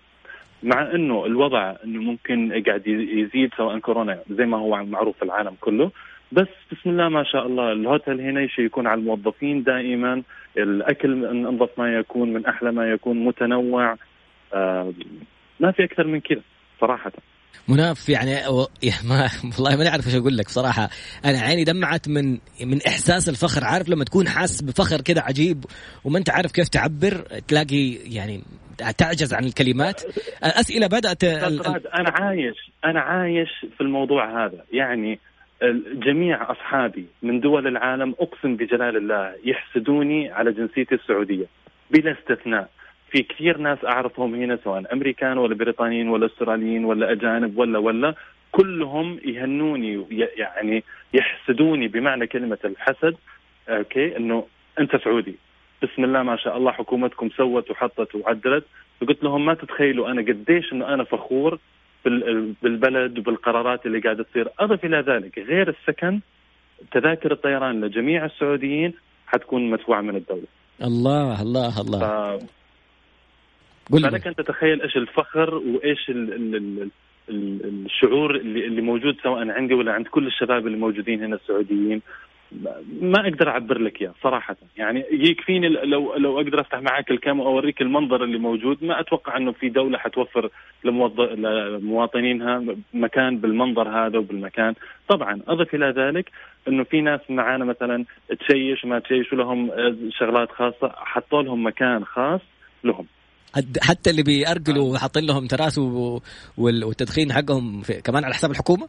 مع 0.64 0.92
إنه 0.92 1.26
الوضع 1.26 1.76
إنه 1.84 2.02
ممكن 2.02 2.64
قاعد 2.68 2.88
يزيد 2.88 3.54
سواء 3.58 3.80
كورونا 3.80 4.20
زي 4.30 4.46
ما 4.46 4.58
هو 4.58 4.86
معروف 4.86 5.18
في 5.18 5.26
العالم 5.26 5.56
كله. 5.62 5.92
بس 6.32 6.48
بسم 6.72 6.90
الله 6.90 7.10
ما 7.10 7.24
شاء 7.24 7.48
الله 7.48 7.72
الهوتيل 7.72 8.22
هنا 8.22 8.48
شيء 8.48 8.66
يكون 8.66 8.88
على 8.88 9.00
الموظفين 9.00 9.64
دائما. 9.64 10.24
الأكل 10.58 11.26
أنظف 11.26 11.70
ما 11.78 11.94
يكون 11.94 12.34
من 12.34 12.46
أحلى 12.46 12.72
ما 12.72 12.92
يكون 12.92 13.26
متنوع. 13.26 13.96
آه 14.54 14.94
ما 15.60 15.72
في 15.72 15.84
أكثر 15.84 16.08
من 16.08 16.20
كذا 16.20 16.42
صراحة. 16.82 17.12
مناف 17.70 18.10
يعني 18.10 18.32
ما 19.10 19.30
والله 19.58 19.76
ما 19.78 19.90
اعرف 19.90 20.08
إيش 20.08 20.16
أقول 20.16 20.38
لك 20.38 20.50
صراحة. 20.50 20.90
أنا 21.26 21.40
عيني 21.40 21.64
دمعت 21.64 22.08
من 22.08 22.38
من 22.66 22.82
إحساس 22.88 23.30
الفخر. 23.30 23.64
عارف 23.64 23.90
لما 23.90 24.04
تكون 24.04 24.28
حاس 24.28 24.62
بفخر 24.62 25.02
كذا 25.02 25.22
عجيب 25.22 25.66
وما 26.04 26.18
أنت 26.18 26.30
عارف 26.30 26.52
كيف 26.52 26.68
تعبر 26.68 27.14
تلاقي 27.48 27.92
يعني 27.94 28.44
تعجز 28.98 29.34
عن 29.34 29.46
الكلمات. 29.46 30.02
اسئله 30.44 30.88
بدأت 30.88 31.24
أنا 31.24 32.10
عايش 32.10 32.72
أنا 32.86 33.00
عايش 33.00 33.50
في 33.78 33.82
الموضوع 33.82 34.46
هذا. 34.46 34.64
يعني 34.72 35.20
جميع 35.94 36.52
أصحابي 36.52 37.06
من 37.24 37.40
دول 37.40 37.68
العالم 37.68 38.16
أقسم 38.20 38.56
بجلال 38.56 38.98
الله 38.98 39.36
يحسدوني 39.46 40.32
على 40.32 40.52
جنسيتي 40.52 40.96
السعودية 40.96 41.46
بلا 41.92 42.16
استثناء. 42.20 42.70
في 43.12 43.24
كثير 43.24 43.58
ناس 43.58 43.86
أعرفهم 43.86 44.36
هنا 44.36 44.60
سواء 44.64 44.94
أمريكان 44.94 45.38
ولا 45.38 45.56
بريطانيين 45.56 46.10
ولا 46.10 46.26
أستراليين 46.26 46.86
ولا 46.86 47.12
أجانب 47.12 47.58
ولا 47.58 47.80
ولا 47.80 48.16
كلهم 48.52 49.20
يهنوني 49.26 50.06
يعني 50.38 50.84
يحسدوني 51.14 51.88
بمعنى 51.88 52.28
كلمة 52.28 52.58
الحسد. 52.66 53.16
أوكي؟ 53.70 54.18
إنه 54.18 54.48
أنت 54.80 54.96
سعودي. 54.96 55.36
بسم 55.84 56.04
الله 56.04 56.24
ما 56.24 56.38
شاء 56.38 56.58
الله 56.58 56.72
حكومتكم 56.72 57.30
سوت 57.30 57.72
وحطت 57.72 58.16
وعدلت. 58.16 58.64
فقلت 59.02 59.24
لهم 59.24 59.46
ما 59.46 59.54
تتخيلوا 59.54 60.12
أنا 60.12 60.22
قديش 60.22 60.74
إنه 60.74 60.94
أنا 60.94 61.04
فخور 61.04 61.60
بالبلد 62.62 63.20
وبالقرارات 63.20 63.86
اللي 63.86 64.00
قاعدة 64.00 64.24
تصير. 64.24 64.50
أضف 64.60 64.86
إلى 64.86 65.00
ذلك 65.00 65.40
غير 65.40 65.70
السكن 65.70 66.20
تذاكر 66.92 67.32
الطيران 67.32 67.82
لجميع 67.82 68.26
السعوديين 68.26 68.94
حتكون 69.28 69.70
مدفوعة 69.70 70.02
من 70.02 70.16
الدولة. 70.16 70.48
الله 70.84 71.42
الله 71.42 71.82
الله. 71.82 72.00
ف... 72.38 72.57
فلك 73.92 74.28
أن 74.28 74.36
تتخيل 74.36 74.82
إيش 74.82 74.98
الفخر 74.98 75.56
وإيش 75.56 76.10
ال 76.10 76.34
ال 76.34 76.90
ال 77.30 77.86
الشعور 77.86 78.36
اللي 78.36 78.66
اللي 78.66 78.82
موجود 78.82 79.18
سواء 79.24 79.50
عندي 79.50 79.74
ولا 79.74 79.94
عند 79.94 80.08
كل 80.08 80.28
الشباب 80.28 80.68
اللي 80.68 80.78
موجودين 80.78 81.24
هنا 81.24 81.36
السعوديين. 81.36 82.02
ما 83.02 83.20
أقدر 83.20 83.50
أعبر 83.50 83.78
لك 83.80 84.02
إياه 84.02 84.14
صراحة. 84.24 84.56
يعني 84.78 85.06
يكفيني 85.12 85.70
لو 85.70 86.16
لو 86.16 86.40
أقدر 86.40 86.62
أفتح 86.62 86.80
معك 86.80 87.12
الكاميرا 87.12 87.48
وأوريك 87.48 87.82
المنظر 87.82 88.24
اللي 88.24 88.38
موجود 88.38 88.84
ما 88.84 89.00
أتوقع 89.00 89.38
إنه 89.38 89.52
في 89.52 89.70
دولة 89.70 89.98
حتوفر 89.98 90.50
لمواطنينها 90.84 92.64
مكان 92.94 93.38
بالمنظر 93.38 93.90
هذا 93.90 94.18
وبالمكان. 94.18 94.74
طبعا 95.08 95.42
أضف 95.48 95.76
إلى 95.76 95.90
ذلك 95.90 96.32
إنه 96.68 96.84
في 96.84 97.02
ناس 97.02 97.20
معانا 97.30 97.66
مثلا 97.66 98.06
تشيش 98.40 98.86
ما 98.86 99.00
تشيش 99.00 99.34
ولهم 99.34 99.72
شغلات 100.10 100.52
خاصة 100.52 100.92
حطوا 100.96 101.42
لهم 101.42 101.66
مكان 101.66 102.06
خاص 102.06 102.42
لهم. 102.84 103.06
حتى 103.82 104.10
اللي 104.10 104.24
بيأرجلوا 104.24 104.94
وحاطين 104.94 105.26
لهم 105.26 105.48
تراس 105.48 105.80
والتدخين 106.58 107.34
حقهم 107.34 107.82
كمان 108.04 108.24
على 108.24 108.34
حساب 108.34 108.52
الحكومة؟ 108.52 108.88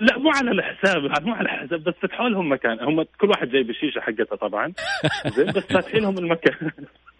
لا 0.00 0.18
مو 0.18 0.30
على 0.30 0.50
الحساب 0.50 1.02
مو 1.26 1.34
على 1.34 1.44
الحساب 1.44 1.84
بس 1.84 1.94
فتحوا 2.02 2.28
لهم 2.28 2.52
مكان. 2.52 2.80
هم 2.80 3.02
كل 3.02 3.28
واحد 3.28 3.48
جايب 3.48 3.70
الشيشة 3.70 4.00
حقته 4.00 4.36
طبعا. 4.36 4.72
زين 5.36 5.46
بس 5.46 5.66
فاتحين 5.66 6.02
لهم 6.02 6.18
المكان. 6.18 6.70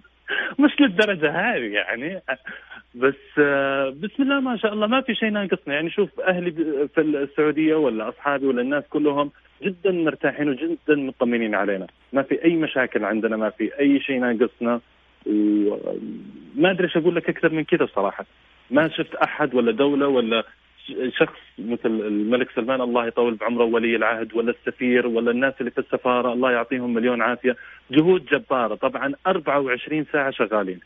مش 0.64 0.80
للدرجة 0.80 1.30
هذه 1.30 1.72
يعني. 1.72 2.22
بس 2.94 3.38
بسم 3.94 4.22
الله 4.22 4.40
ما 4.40 4.56
شاء 4.56 4.72
الله 4.72 4.86
ما 4.86 5.00
في 5.00 5.14
شيء 5.14 5.30
ناقصنا. 5.30 5.74
يعني 5.74 5.90
شوف 5.90 6.20
أهلي 6.20 6.50
في 6.94 7.00
السعودية 7.00 7.74
ولا 7.74 8.08
أصحابي 8.08 8.46
ولا 8.46 8.62
الناس 8.62 8.84
كلهم 8.90 9.30
جدا 9.62 9.90
مرتاحين 9.90 10.48
وجدا 10.48 10.78
مطمنين 10.88 11.54
علينا. 11.54 11.86
ما 12.12 12.22
في 12.22 12.44
أي 12.44 12.56
مشاكل 12.56 13.04
عندنا 13.04 13.36
ما 13.36 13.50
في 13.50 13.80
أي 13.80 14.00
شيء 14.00 14.20
ناقصنا. 14.20 14.80
وما 15.26 16.70
أدري 16.70 16.84
إيش 16.84 16.96
أقول 16.96 17.16
لك 17.16 17.28
أكثر 17.28 17.52
من 17.52 17.64
كذا 17.64 17.88
صراحة. 17.94 18.26
ما 18.70 18.88
شفت 18.88 19.14
أحد 19.14 19.54
ولا 19.54 19.72
دولة 19.72 20.08
ولا 20.08 20.44
شخص 21.08 21.38
مثل 21.58 21.88
الملك 21.88 22.50
سلمان 22.50 22.80
الله 22.80 23.06
يطول 23.06 23.34
بعمره 23.34 23.64
ولي 23.64 23.96
العهد 23.96 24.34
ولا 24.34 24.50
السفير 24.50 25.06
ولا 25.06 25.30
الناس 25.30 25.54
اللي 25.60 25.70
في 25.70 25.78
السفارة 25.78 26.32
الله 26.32 26.52
يعطيهم 26.52 26.94
مليون 26.94 27.22
عافية. 27.22 27.56
جهود 27.90 28.24
جبارة. 28.26 28.74
طبعا 28.74 29.12
24 29.26 30.06
ساعة 30.12 30.30
شغالين. 30.30 30.80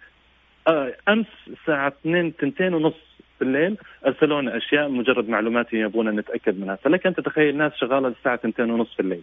آه، 0.68 0.94
أمس 1.09 1.27
الساعة 1.49 1.88
2 1.88 2.33
2 2.42 2.75
ونص 2.75 2.94
في 3.38 3.44
الليل 3.44 3.77
أرسلونا 4.07 4.57
أشياء 4.57 4.88
مجرد 4.88 5.29
معلومات 5.29 5.73
يبغونا 5.73 6.11
نتأكد 6.11 6.61
منها. 6.61 6.77
فلك 6.77 7.07
أن 7.07 7.14
تتخيل 7.14 7.57
ناس 7.57 7.73
شغالة 7.75 8.09
الساعة 8.09 8.40
2 8.44 8.70
ونص 8.70 8.94
في 8.94 9.01
الليل. 9.01 9.23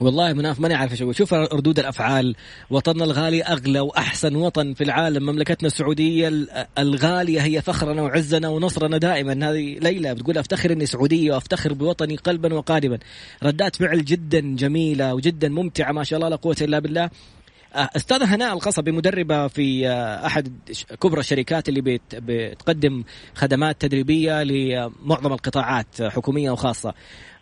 والله 0.00 0.32
مناف 0.32 0.60
ماني 0.60 0.74
عارف 0.74 1.02
إيش 1.02 1.16
شوف 1.18 1.34
ردود 1.34 1.78
الأفعال. 1.78 2.34
وطننا 2.70 3.04
الغالي 3.04 3.42
أغلى 3.42 3.80
وأحسن 3.80 4.36
وطن 4.36 4.74
في 4.74 4.84
العالم. 4.84 5.22
مملكتنا 5.22 5.66
السعودية 5.66 6.32
الغالية 6.78 7.40
هي 7.40 7.62
فخرنا 7.62 8.02
وعزنا 8.02 8.48
ونصرنا 8.48 8.98
دائما. 8.98 9.32
هذه 9.32 9.78
ليلى 9.78 10.14
بتقول 10.14 10.38
أفتخر 10.38 10.72
إني 10.72 10.86
سعودية 10.86 11.32
وأفتخر 11.32 11.72
بوطني 11.72 12.16
قلبا 12.16 12.54
وقالبا 12.54 12.98
ردات 13.42 13.76
فعل 13.76 14.04
جدا 14.04 14.40
جميلة 14.40 15.14
وجدا 15.14 15.48
ممتعة 15.48 15.92
ما 15.92 16.04
شاء 16.04 16.16
الله 16.16 16.28
لا 16.28 16.36
قوة 16.36 16.56
إلا 16.60 16.78
بالله. 16.78 17.10
آه، 17.74 17.90
أستاذة 17.96 18.34
هناء 18.34 18.54
القصبي 18.54 18.92
مدربة 18.92 19.48
في 19.48 19.88
آه، 19.88 20.26
أحد 20.26 20.52
كبرى 21.00 21.20
الشركات 21.20 21.68
اللي 21.68 22.00
بتقدم 22.12 23.04
خدمات 23.34 23.80
تدريبية 23.80 24.42
لمعظم 24.42 25.32
القطاعات 25.32 26.02
حكومية 26.02 26.50
وخاصة. 26.50 26.94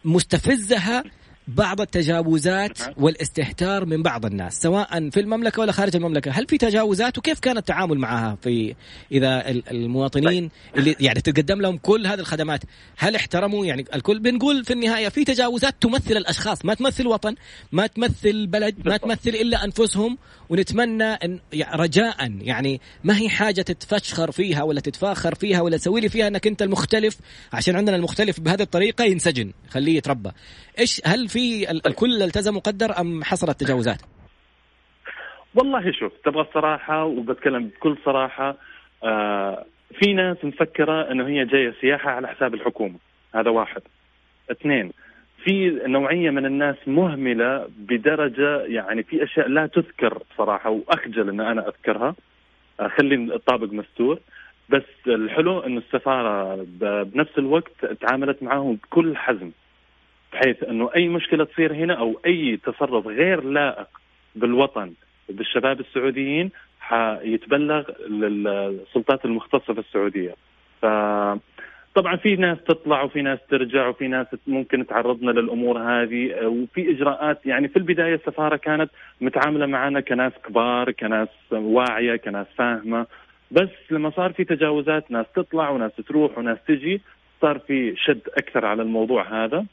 مستفزها 0.04 1.04
بعض 1.56 1.80
التجاوزات. 1.80 2.78
والاستهتار 2.96 3.84
من 3.84 4.02
بعض 4.02 4.26
الناس 4.26 4.62
سواء 4.62 5.10
في 5.10 5.20
المملكة 5.20 5.60
ولا 5.60 5.72
خارج 5.72 5.96
المملكة. 5.96 6.30
هل 6.30 6.46
في 6.46 6.58
تجاوزات 6.58 7.18
وكيف 7.18 7.40
كان 7.40 7.58
التعامل 7.58 7.98
معها 7.98 8.38
في 8.42 8.74
إذا 9.12 9.48
المواطنين 9.50 10.48
طيب. 10.48 10.50
اللي 10.76 10.96
يعني 11.00 11.20
تقدم 11.20 11.60
لهم 11.60 11.76
كل 11.76 12.06
هذه 12.06 12.20
الخدمات؟ 12.20 12.60
هل 12.96 13.16
احترموا؟ 13.16 13.66
يعني 13.66 13.84
الكل 13.94 14.18
بنقول 14.18 14.64
في 14.64 14.72
النهاية 14.72 15.08
في 15.08 15.24
تجاوزات 15.24 15.74
تمثل 15.80 16.16
الأشخاص 16.16 16.64
ما 16.64 16.74
تمثل 16.74 17.06
وطن 17.06 17.34
ما 17.72 17.86
تمثل 17.86 18.46
بلد 18.46 18.88
ما 18.88 18.96
تمثل 18.96 19.30
إلا 19.30 19.64
أنفسهم 19.64 20.18
ونتمنى 20.48 21.04
أن 21.04 21.38
رجاء 21.74 22.32
يعني 22.40 22.80
ما 23.04 23.18
هي 23.18 23.28
حاجة 23.28 23.62
تتفشخر 23.62 24.30
فيها 24.30 24.62
ولا 24.62 24.80
تتفاخر 24.80 25.34
فيها 25.34 25.60
ولا 25.60 25.76
تسوي 25.76 26.00
لي 26.00 26.08
فيها 26.08 26.28
أنك 26.28 26.46
أنت 26.46 26.62
المختلف 26.62 27.16
عشان 27.52 27.76
عندنا 27.76 27.96
المختلف 27.96 28.40
بهذه 28.40 28.62
الطريقة 28.62 29.04
ينسجن 29.04 29.52
خليه 29.68 29.96
يتربى. 29.96 30.30
إيش 30.78 31.00
هل 31.06 31.28
في 31.28 31.70
الكل 31.70 32.22
التزم 32.22 32.56
وقدر 32.56 33.00
أم 33.00 33.24
حصلت 33.24 33.60
تجاوزات؟ 33.60 34.02
والله 35.54 35.92
شوف 35.92 36.12
تبغى 36.24 36.42
الصراحة 36.42 37.04
وبتكلم 37.04 37.66
بكل 37.68 37.96
صراحة 38.04 38.56
آه 39.04 39.64
في 39.98 40.12
ناس 40.12 40.36
مفكرة 40.44 41.10
إنه 41.12 41.26
هي 41.28 41.44
جاية 41.44 41.74
سياحة 41.80 42.10
على 42.10 42.28
حساب 42.28 42.54
الحكومة. 42.54 42.98
هذا 43.34 43.50
واحد. 43.50 43.82
اثنين 44.50 44.92
في 45.44 45.80
نوعية 45.86 46.30
من 46.30 46.46
الناس 46.46 46.76
مهملة 46.86 47.68
بدرجة 47.78 48.60
يعني 48.60 49.02
في 49.02 49.24
أشياء 49.24 49.48
لا 49.48 49.66
تذكر 49.66 50.22
صراحة 50.38 50.70
وأخجل 50.70 51.28
أن 51.28 51.40
أنا 51.40 51.68
أذكرها. 51.68 52.14
خلي 52.98 53.14
الطابق 53.14 53.72
مستور. 53.72 54.20
بس 54.68 54.82
الحلو 55.06 55.60
أن 55.60 55.78
السفارة 55.78 56.66
بنفس 57.04 57.38
الوقت 57.38 57.84
تعاملت 58.00 58.42
معهم 58.42 58.74
بكل 58.74 59.16
حزم. 59.16 59.50
بحيث 60.32 60.64
أنه 60.64 60.90
أي 60.96 61.08
مشكلة 61.08 61.44
تصير 61.44 61.72
هنا 61.72 61.94
أو 61.94 62.20
أي 62.26 62.56
تصرف 62.56 63.06
غير 63.06 63.44
لائق 63.44 63.88
بالوطن 64.34 64.92
وبالشباب 65.28 65.80
السعوديين 65.80 66.50
حيتبلغ 66.80 67.90
للسلطات 68.08 69.24
المختصة 69.24 69.74
في 69.74 69.80
السعودية. 69.80 70.34
ف 70.82 70.86
طبعا 71.94 72.16
في 72.16 72.36
ناس 72.36 72.58
تطلع 72.68 73.02
وفي 73.02 73.22
ناس 73.22 73.38
ترجع 73.50 73.88
وفي 73.88 74.08
ناس 74.08 74.26
ممكن 74.46 74.86
تعرضنا 74.86 75.30
للأمور 75.30 75.78
هذه 75.78 76.46
وفي 76.46 76.90
إجراءات. 76.90 77.46
يعني 77.46 77.68
في 77.68 77.76
البداية 77.76 78.14
السفارة 78.14 78.56
كانت 78.56 78.90
متعاملة 79.20 79.66
معنا 79.66 80.00
كناس 80.00 80.32
كبار 80.48 80.90
كناس 80.92 81.28
واعية 81.50 82.16
كناس 82.16 82.46
فاهمة. 82.56 83.06
بس 83.50 83.68
لما 83.90 84.10
صار 84.10 84.32
في 84.32 84.44
تجاوزات 84.44 85.10
ناس 85.10 85.26
تطلع 85.34 85.70
وناس 85.70 85.92
تروح 86.08 86.38
وناس 86.38 86.58
تجي 86.68 87.02
صار 87.42 87.58
في 87.58 87.96
شد 87.96 88.20
أكثر 88.38 88.66
على 88.66 88.82
الموضوع 88.82 89.44
هذا. 89.44 89.66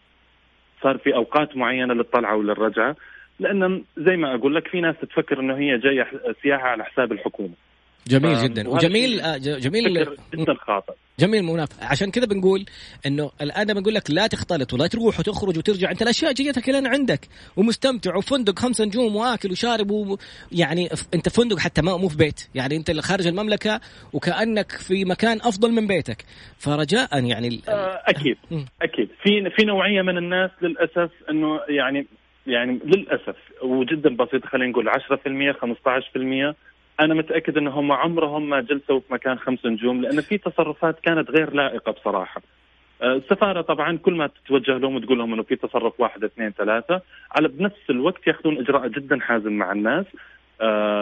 صار 0.81 0.97
في 0.97 1.15
أوقات 1.15 1.57
معينة 1.57 1.93
للطلعة 1.93 2.35
وللرجعة 2.35 2.95
لأن 3.39 3.83
زي 3.97 4.17
ما 4.17 4.35
أقول 4.35 4.55
لك 4.55 4.67
في 4.67 4.81
ناس 4.81 4.95
تفكر 5.01 5.39
إنه 5.39 5.57
هي 5.57 5.77
جاية 5.77 6.07
سياحة 6.43 6.67
على 6.67 6.85
حساب 6.85 7.11
الحكومة. 7.11 7.53
جميل 8.09 8.43
جدا. 8.43 8.69
وجميل 8.69 9.19
آه، 9.21 9.37
جميل 9.37 10.05
جدا 10.35 10.53
خاطئ. 10.53 10.93
جميل 11.19 11.43
مناف 11.43 11.69
عشان 11.81 12.11
كذا 12.11 12.25
بنقول 12.25 12.65
إنه 13.05 13.31
الآن 13.41 13.73
بنقول 13.73 13.93
لك 13.93 14.11
لا 14.11 14.27
تختلط 14.27 14.73
ولا 14.73 14.87
تروح 14.87 15.19
وتخرج 15.19 15.57
وترجع. 15.57 15.91
أنت 15.91 16.01
الأشياء 16.01 16.33
جيتك 16.33 16.69
الان 16.69 16.87
عندك 16.87 17.19
ومستمتع 17.57 18.15
وفندق 18.15 18.59
خمس 18.59 18.81
نجوم 18.81 19.15
وآكل 19.15 19.51
وشارب 19.51 19.91
و... 19.91 20.17
يعني 20.51 20.89
أنت 21.13 21.29
فندق 21.29 21.59
حتى 21.59 21.81
ما 21.81 21.97
مو 21.97 22.07
في 22.07 22.17
بيت. 22.17 22.49
يعني 22.55 22.75
أنت 22.75 22.91
خارج 22.99 23.27
المملكة 23.27 23.79
وكأنك 24.13 24.71
في 24.71 25.05
مكان 25.05 25.37
أفضل 25.37 25.71
من 25.71 25.87
بيتك. 25.87 26.25
فرجاء 26.57 27.25
يعني 27.25 27.61
آه، 27.69 28.01
أكيد 28.05 28.37
أكيد. 28.81 29.09
في 29.23 29.49
في 29.55 29.65
نوعية 29.65 30.01
من 30.01 30.17
الناس 30.17 30.51
للأسف 30.61 31.11
إنه 31.29 31.59
يعني 31.69 32.07
يعني 32.47 32.79
للأسف 32.85 33.35
وجدا 33.61 34.15
بسيط 34.15 34.45
خلينا 34.45 34.71
نقول 34.71 34.89
10% 34.89 34.93
15% 35.53 36.55
أنا 36.99 37.13
متأكد 37.13 37.57
إن 37.57 37.67
هم 37.67 37.91
عمرهم 37.91 38.49
ما 38.49 38.61
جلسوا 38.61 38.99
في 38.99 39.13
مكان 39.13 39.39
خمس 39.39 39.65
نجوم 39.65 40.01
لأن 40.01 40.21
في 40.21 40.37
تصرفات 40.37 40.99
كانت 40.99 41.29
غير 41.29 41.53
لائقة 41.53 41.91
بصراحة. 41.91 42.41
آه، 43.01 43.15
السفارة 43.15 43.61
طبعا 43.61 43.97
كل 43.97 44.13
ما 44.13 44.27
تتوجه 44.27 44.77
لهم 44.77 44.95
وتقول 44.95 45.17
لهم 45.17 45.33
إنه 45.33 45.43
في 45.43 45.55
تصرف 45.55 45.99
واحد 45.99 46.23
اثنين 46.23 46.51
ثلاثة 46.51 47.01
على 47.31 47.47
بنفس 47.47 47.89
الوقت 47.89 48.27
ياخذون 48.27 48.57
إجراء 48.57 48.87
جدا 48.87 49.19
حازم 49.19 49.51
مع 49.51 49.71
الناس 49.71 50.05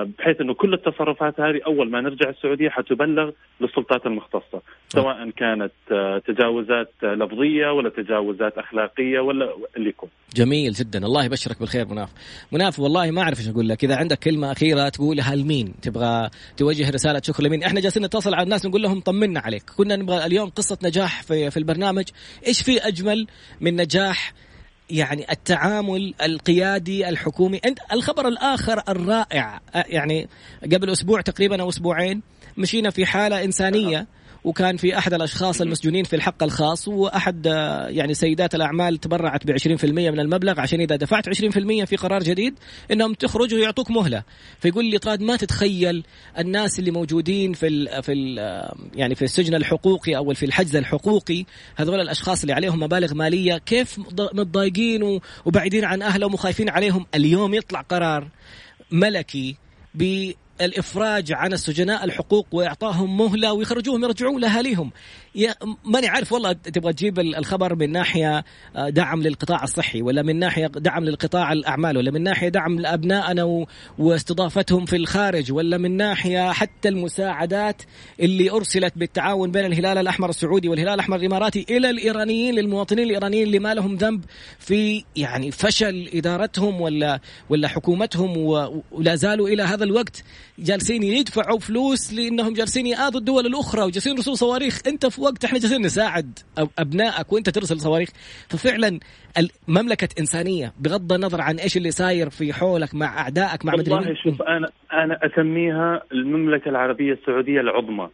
بحيث 0.04 0.42
إنه 0.42 0.54
كل 0.54 0.74
التصرفات 0.74 1.40
هذه 1.40 1.60
أول 1.66 1.92
ما 1.92 2.02
نرجع 2.02 2.30
السعودية 2.30 2.70
حتبلغ 2.70 3.32
للسلطات 3.62 4.06
المختصة 4.06 4.62
سواء 4.88 5.30
كانت 5.30 5.72
آه، 5.92 6.18
تجاوزات 6.28 6.94
لفظية 7.04 7.72
ولا 7.72 7.90
تجاوزات 7.90 8.58
أخلاقية 8.58 9.20
ولا 9.20 9.56
اللي 9.78 9.90
يكون. 9.90 10.10
جميل 10.36 10.72
جدا. 10.72 11.06
الله 11.06 11.26
يبشرك 11.26 11.60
بالخير 11.60 11.88
مناف. 11.88 12.10
مناف 12.52 12.80
والله 12.80 13.12
ما 13.12 13.22
أعرف 13.22 13.40
إيش 13.40 13.50
أقول 13.50 13.70
لك. 13.70 13.84
إذا 13.84 13.96
عندك 13.96 14.20
كلمة 14.20 14.52
أخيرة 14.52 14.90
تقولها 14.90 15.36
لمين 15.36 15.74
تبغى 15.82 16.30
توجه 16.58 16.90
رسالة 16.90 17.22
شكر 17.24 17.44
لمين؟ 17.44 17.64
إحنا 17.64 17.80
جالسين 17.80 18.06
نتصل 18.06 18.34
على 18.34 18.44
الناس 18.44 18.66
نقول 18.66 18.82
لهم 18.82 19.00
طمنا 19.00 19.40
عليك. 19.40 19.64
كنا 19.78 19.96
نبغى 19.96 20.26
اليوم 20.26 20.50
قصة 20.50 20.78
نجاح 20.84 21.24
في 21.24 21.52
في 21.52 21.58
البرنامج. 21.58 22.06
إيش 22.48 22.62
في 22.62 22.88
أجمل 22.88 23.28
من 23.62 23.76
نجاح 23.76 24.34
يعني 24.90 25.32
التعامل 25.32 26.14
القيادي 26.24 27.10
الحكومي. 27.10 27.62
عند 27.66 27.80
الخبر 27.94 28.28
الآخر 28.28 28.84
الرائع 28.90 29.62
يعني 29.76 30.28
قبل 30.64 30.90
أسبوع 30.90 31.22
تقريبا 31.22 31.62
أو 31.62 31.70
أسبوعين 31.70 32.22
مشينا 32.58 32.90
في 32.90 33.06
حالة 33.06 33.44
إنسانية. 33.44 34.08
وكان 34.46 34.78
في 34.78 34.98
أحد 34.98 35.14
الأشخاص 35.14 35.62
المسجونين 35.62 36.04
في 36.04 36.16
الحق 36.16 36.44
الخاص 36.44 36.88
وأحد 36.88 37.48
آه، 37.48 37.88
يعني 37.88 38.14
سيدات 38.14 38.56
الأعمال 38.56 38.98
تبرعت 38.98 39.48
ب 39.48 39.52
20% 39.52 39.86
من 39.86 40.20
المبلغ 40.20 40.60
عشان 40.60 40.82
إذا 40.82 40.96
دفعت 40.96 41.30
20% 41.30 41.86
في 41.86 41.96
قرار 41.96 42.24
جديد 42.24 42.60
إنهم 42.92 43.14
تخرج 43.14 43.54
ويعطوك 43.54 43.92
مهلة. 43.92 44.24
فيقول 44.60 44.86
لي 44.86 44.98
طراد 44.98 45.22
ما 45.22 45.36
تتخيل 45.36 46.04
الناس 46.40 46.80
اللي 46.80 46.92
موجودين 46.92 47.54
في 47.54 47.68
ال 47.68 48.04
في 48.04 48.12
ال 48.12 48.40
آه، 48.40 48.76
يعني 48.96 49.16
في 49.16 49.22
السجن 49.22 49.56
الحقوقي 49.56 50.18
أو 50.18 50.34
في 50.34 50.46
الحجز 50.46 50.76
الحقوقي 50.76 51.46
هذول 51.76 52.00
الأشخاص 52.00 52.42
اللي 52.42 52.54
عليهم 52.54 52.80
مبالغ 52.80 53.14
مالية 53.14 53.58
كيف 53.58 54.00
متضايقين 54.34 55.20
وبعيدين 55.46 55.86
عن 55.86 56.02
اهلهم 56.02 56.34
وخايفين 56.34 56.70
عليهم؟ 56.70 57.06
اليوم 57.16 57.54
يطلع 57.54 57.82
قرار 57.82 58.28
ملكي 58.92 59.56
الإفراج 60.62 61.34
عن 61.34 61.54
السجناء 61.54 62.04
الحقوق 62.04 62.48
وإعطاهم 62.52 63.18
مهلة 63.18 63.54
ويخرجوهم 63.54 64.04
يرجعون 64.04 64.42
لأهاليهم. 64.42 64.92
ماني 65.86 66.08
عارف 66.08 66.32
والله 66.32 66.52
تبغى 66.52 66.94
تجيب 66.94 67.20
الخبر 67.20 67.76
من 67.76 67.92
ناحية 67.92 68.44
آه، 68.76 68.90
دعم 68.90 69.22
للقطاع 69.22 69.64
الصحي 69.64 70.02
ولا 70.02 70.22
من 70.22 70.40
ناحية 70.40 70.68
دعم 70.68 71.04
للقطاع 71.04 71.52
الأعمال 71.52 71.98
ولا 71.98 72.12
من 72.12 72.24
ناحية 72.24 72.50
دعم 72.50 72.80
لأبنائنا 72.80 73.66
واستضافتهم 74.00 74.86
في 74.86 74.96
الخارج 74.96 75.52
ولا 75.52 75.78
من 75.78 75.98
ناحية 75.98 76.52
حتى 76.52 76.90
المساعدات 76.90 77.82
اللي 78.20 78.52
أرسلت 78.52 78.94
بالتعاون 78.98 79.52
بين 79.52 79.66
الهلال 79.66 79.98
الأحمر 79.98 80.30
السعودي 80.30 80.70
والهلال 80.70 80.94
الأحمر 80.94 81.16
الإماراتي 81.18 81.66
إلى 81.70 81.90
الإيرانيين 81.90 82.56
للمواطنين 82.56 83.06
الإيرانيين 83.06 83.44
اللي 83.44 83.60
ما 83.60 83.74
لهم 83.74 83.96
ذنب 83.96 84.26
في 84.60 85.04
يعني 85.16 85.52
فشل 85.52 86.10
إدارتهم 86.14 86.82
ولا 86.82 87.20
ولا 87.50 87.68
حكومتهم 87.68 88.38
ولا 88.92 89.16
زالوا 89.16 89.48
إلى 89.48 89.64
هذا 89.64 89.84
الوقت. 89.84 90.24
جالسين 90.60 91.04
يدفعوا 91.04 91.60
فلوس 91.60 92.14
لإنهم 92.14 92.54
جالسين 92.54 92.86
يآذوا 92.88 93.20
الدول 93.20 93.46
الأخرى 93.46 93.82
وجالسين 93.82 94.14
يرسلوا 94.16 94.36
صواريخ. 94.36 94.80
أنت 94.88 95.06
في 95.06 95.22
وقت 95.22 95.46
إحنا 95.46 95.60
جالسين 95.60 95.82
نساعد 95.82 96.40
أبنائك 96.80 97.34
وأنت 97.34 97.50
ترسل 97.50 97.80
صواريخ. 97.80 98.10
ففعلا 98.50 99.00
مملكة 99.68 100.10
إنسانية 100.20 100.74
بغض 100.80 101.14
النظر 101.14 101.42
عن 101.42 101.56
إيش 101.56 101.78
اللي 101.78 101.92
صاير 101.92 102.30
في 102.30 102.54
حولك 102.54 102.96
مع 102.96 103.20
أعدائك 103.20 103.66
مع 103.66 103.74
مدري 103.74 103.94
والله 103.94 104.16
شوف 104.24 104.42
أنا 104.42 104.70
أنا 104.94 105.20
أسميها 105.26 106.04
المملكة 106.12 106.70
العربية 106.70 107.14
السعودية 107.14 107.62
العظمى. 107.62 108.10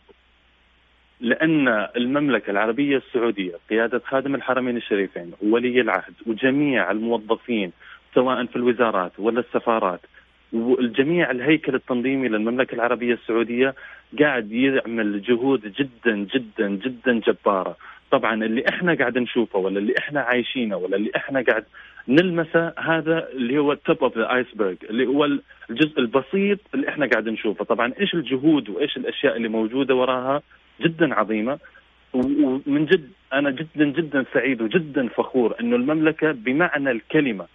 لأن 1.19 1.67
المملكة 1.95 2.51
العربية 2.51 2.97
السعودية 2.97 3.54
قيادة 3.69 4.01
خادم 4.06 4.36
الحرمين 4.36 4.77
الشريفين 4.77 5.32
وولي 5.43 5.82
العهد 5.82 6.13
وجميع 6.27 6.91
الموظفين 6.91 7.71
سواء 8.15 8.45
في 8.45 8.56
الوزارات 8.56 9.12
ولا 9.19 9.39
السفارات 9.39 9.99
والجميع 10.54 11.32
الهيكل 11.32 11.76
التنظيمي 11.76 12.28
للمملكة 12.28 12.76
العربية 12.76 13.14
السعودية 13.14 13.76
قاعد 14.20 14.52
يعمل 14.52 15.22
جهود 15.22 15.74
جدا 15.74 16.16
جدا 16.36 16.70
جدا 16.70 17.20
جبارة. 17.20 17.78
طبعا 18.12 18.34
اللي 18.46 18.64
إحنا 18.70 18.94
قاعد 18.94 19.18
نشوفه 19.18 19.60
ولا 19.60 19.80
اللي 19.80 19.94
إحنا 20.00 20.22
عايشينه 20.22 20.78
ولا 20.78 20.96
اللي 20.96 21.12
إحنا 21.16 21.42
قاعد 21.42 21.64
نلمسه 22.08 22.74
هذا 22.80 23.28
اللي 23.30 23.58
هو 23.58 23.72
ال 23.71 23.80
top 23.80 24.04
of 24.04 24.17
the 24.17 24.34
iceberg 24.36 24.76
اللي 24.90 25.06
هو 25.06 25.26
الجزء 25.70 26.00
البسيط 26.00 26.60
اللي 26.74 26.90
إحنا 26.90 27.06
قاعد 27.06 27.30
نشوفه. 27.30 27.66
طبعا 27.66 27.94
إيش 28.00 28.14
الجهود 28.14 28.70
وإيش 28.70 28.98
الأشياء 28.98 29.38
اللي 29.38 29.48
موجودة 29.48 29.96
وراها؟ 29.96 30.42
جدا 30.82 31.14
عظيمة. 31.14 31.60
ومن 32.14 32.86
جد 32.86 33.10
أنا 33.34 33.50
جدا 33.52 33.86
جدا 33.86 34.26
سعيد 34.34 34.62
وجدا 34.62 35.08
فخور 35.08 35.56
إنه 35.60 35.76
المملكة 35.76 36.32
بمعنى 36.32 36.92
الكلمة 36.92 37.46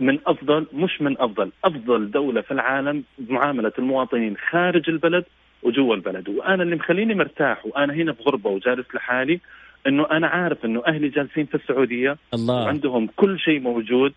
من 0.00 0.18
أفضل 0.26 0.66
مش 0.72 1.02
من 1.02 1.20
أفضل 1.20 1.50
أفضل 1.64 2.10
دولة 2.10 2.40
في 2.40 2.50
العالم 2.50 3.04
بمعامله 3.18 3.72
المواطنين 3.78 4.36
خارج 4.50 4.90
البلد 4.90 5.24
وجوا 5.62 5.94
البلد 5.94 6.28
وأنا 6.28 6.62
اللي 6.62 6.76
مخليني 6.76 7.14
مرتاح 7.14 7.66
وأنا 7.66 7.94
هنا 7.94 8.12
في 8.12 8.22
غربة 8.22 8.50
وجالس 8.50 8.94
لحالي 8.94 9.40
إنه 9.86 10.06
أنا 10.10 10.26
عارف 10.26 10.64
إنه 10.64 10.82
أهلي 10.86 11.08
جالسين 11.08 11.46
في 11.46 11.54
السعودية 11.54 12.16
الله. 12.34 12.64
وعندهم 12.64 13.08
كل 13.16 13.38
شيء 13.38 13.60
موجود 13.60 14.12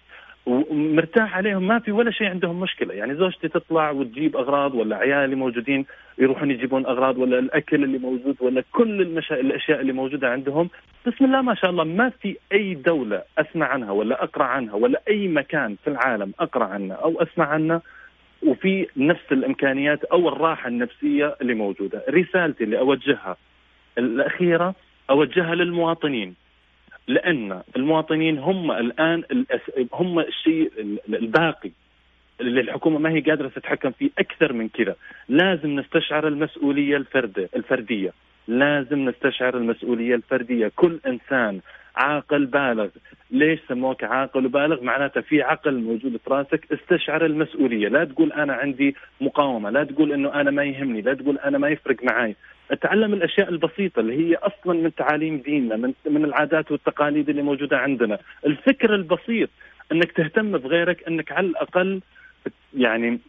ومرتاح 0.46 1.38
عليهم 1.38 1.68
ما 1.68 1.80
في 1.80 1.92
ولا 1.92 2.12
شيء 2.12 2.28
عندهم 2.28 2.60
مشكلة. 2.60 2.94
يعني 2.94 3.16
زوجتي 3.16 3.48
تطلع 3.48 3.92
وتجيب 3.92 4.36
أغراض 4.38 4.76
ولا 4.76 4.96
عيالي 4.96 5.36
موجودين 5.36 5.86
يروحون 6.18 6.52
يجيبون 6.52 6.86
أغراض 6.86 7.18
ولا 7.18 7.40
الأكل 7.40 7.84
اللي 7.84 7.98
موجود 7.98 8.36
ولا 8.40 8.64
كل 8.72 9.02
المشا... 9.02 9.40
الأشياء 9.40 9.82
اللي 9.82 9.94
موجودة 9.94 10.30
عندهم. 10.30 10.70
بسم 11.08 11.26
الله 11.26 11.42
ما 11.42 11.56
شاء 11.56 11.70
الله 11.70 11.84
ما 11.84 12.10
في 12.10 12.38
أي 12.52 12.74
دولة 12.74 13.24
أسمع 13.38 13.66
عنها 13.66 13.92
ولا 13.92 14.24
أقرأ 14.24 14.44
عنها 14.44 14.76
ولا 14.76 15.02
أي 15.08 15.28
مكان 15.28 15.76
في 15.84 15.90
العالم 15.90 16.34
أقرأ 16.40 16.66
عنه 16.66 16.94
أو 16.94 17.22
أسمع 17.22 17.46
عنه 17.46 17.82
وفي 18.48 18.88
نفس 18.98 19.32
الإمكانيات 19.32 20.04
أو 20.04 20.30
الراحة 20.30 20.68
النفسية 20.68 21.36
اللي 21.42 21.54
موجودة. 21.54 22.04
رسالتي 22.10 22.64
اللي 22.64 22.80
أوجهها 22.80 23.38
الأخيرة 23.98 24.76
أوجهها 25.10 25.56
للمواطنين. 25.56 26.36
لأن 27.08 27.62
المواطنين 27.76 28.38
هم 28.38 28.72
الآن 28.72 29.24
هم 29.94 30.20
الشيء 30.20 30.72
الباقي 31.10 31.72
اللي 32.42 32.62
الحكومة 32.62 33.00
ما 33.00 33.10
هي 33.10 33.20
قادرة 33.20 33.48
تتحكم 33.48 33.92
فيه 33.92 34.10
أكثر 34.18 34.54
من 34.54 34.70
كذا، 34.70 34.96
لازم 35.30 35.80
نستشعر 35.80 36.28
المسؤولية 36.28 36.98
الفرديه 36.98 37.50
الفردية، 37.56 38.14
لازم 38.48 39.10
نستشعر 39.10 39.58
المسؤولية 39.58 40.16
الفردية، 40.16 40.72
كل 40.76 41.00
إنسان 41.08 41.62
عاقل 41.96 42.46
بالغ، 42.46 42.88
ليش 43.32 43.60
سموك 43.68 44.04
عاقل 44.04 44.46
وبالغ؟ 44.46 44.84
معناته 44.84 45.22
في 45.22 45.42
عقل 45.42 45.76
موجود 45.76 46.18
في 46.18 46.30
راسك، 46.30 46.68
استشعر 46.74 47.26
المسؤولية، 47.26 47.88
لا 47.88 48.04
تقول 48.06 48.32
أنا 48.32 48.54
عندي 48.54 48.96
مقاومة، 49.22 49.70
لا 49.70 49.84
تقول 49.84 50.14
إنه 50.14 50.42
أنا 50.42 50.52
ما 50.52 50.64
يهمني، 50.64 51.02
لا 51.02 51.14
تقول 51.14 51.38
أنا 51.38 51.58
ما 51.58 51.70
يفرق 51.70 52.04
معي، 52.04 52.36
اتعلم 52.72 53.14
الأشياء 53.14 53.50
البسيطة 53.50 54.00
اللي 54.00 54.30
هي 54.30 54.36
أصلا 54.36 54.74
من 54.82 54.96
تعاليم 54.96 55.38
ديننا 55.38 55.76
من 55.76 55.94
من 56.06 56.26
العادات 56.26 56.72
والتقاليد 56.72 57.30
اللي 57.30 57.42
موجودة 57.42 57.78
عندنا. 57.78 58.18
الفكر 58.46 58.96
البسيط 58.96 59.50
إنك 59.92 60.12
تهتم 60.12 60.58
بغيرك 60.58 61.08
إنك 61.08 61.32
على 61.32 61.48
الأقل 61.48 62.02
يعني 62.78 63.20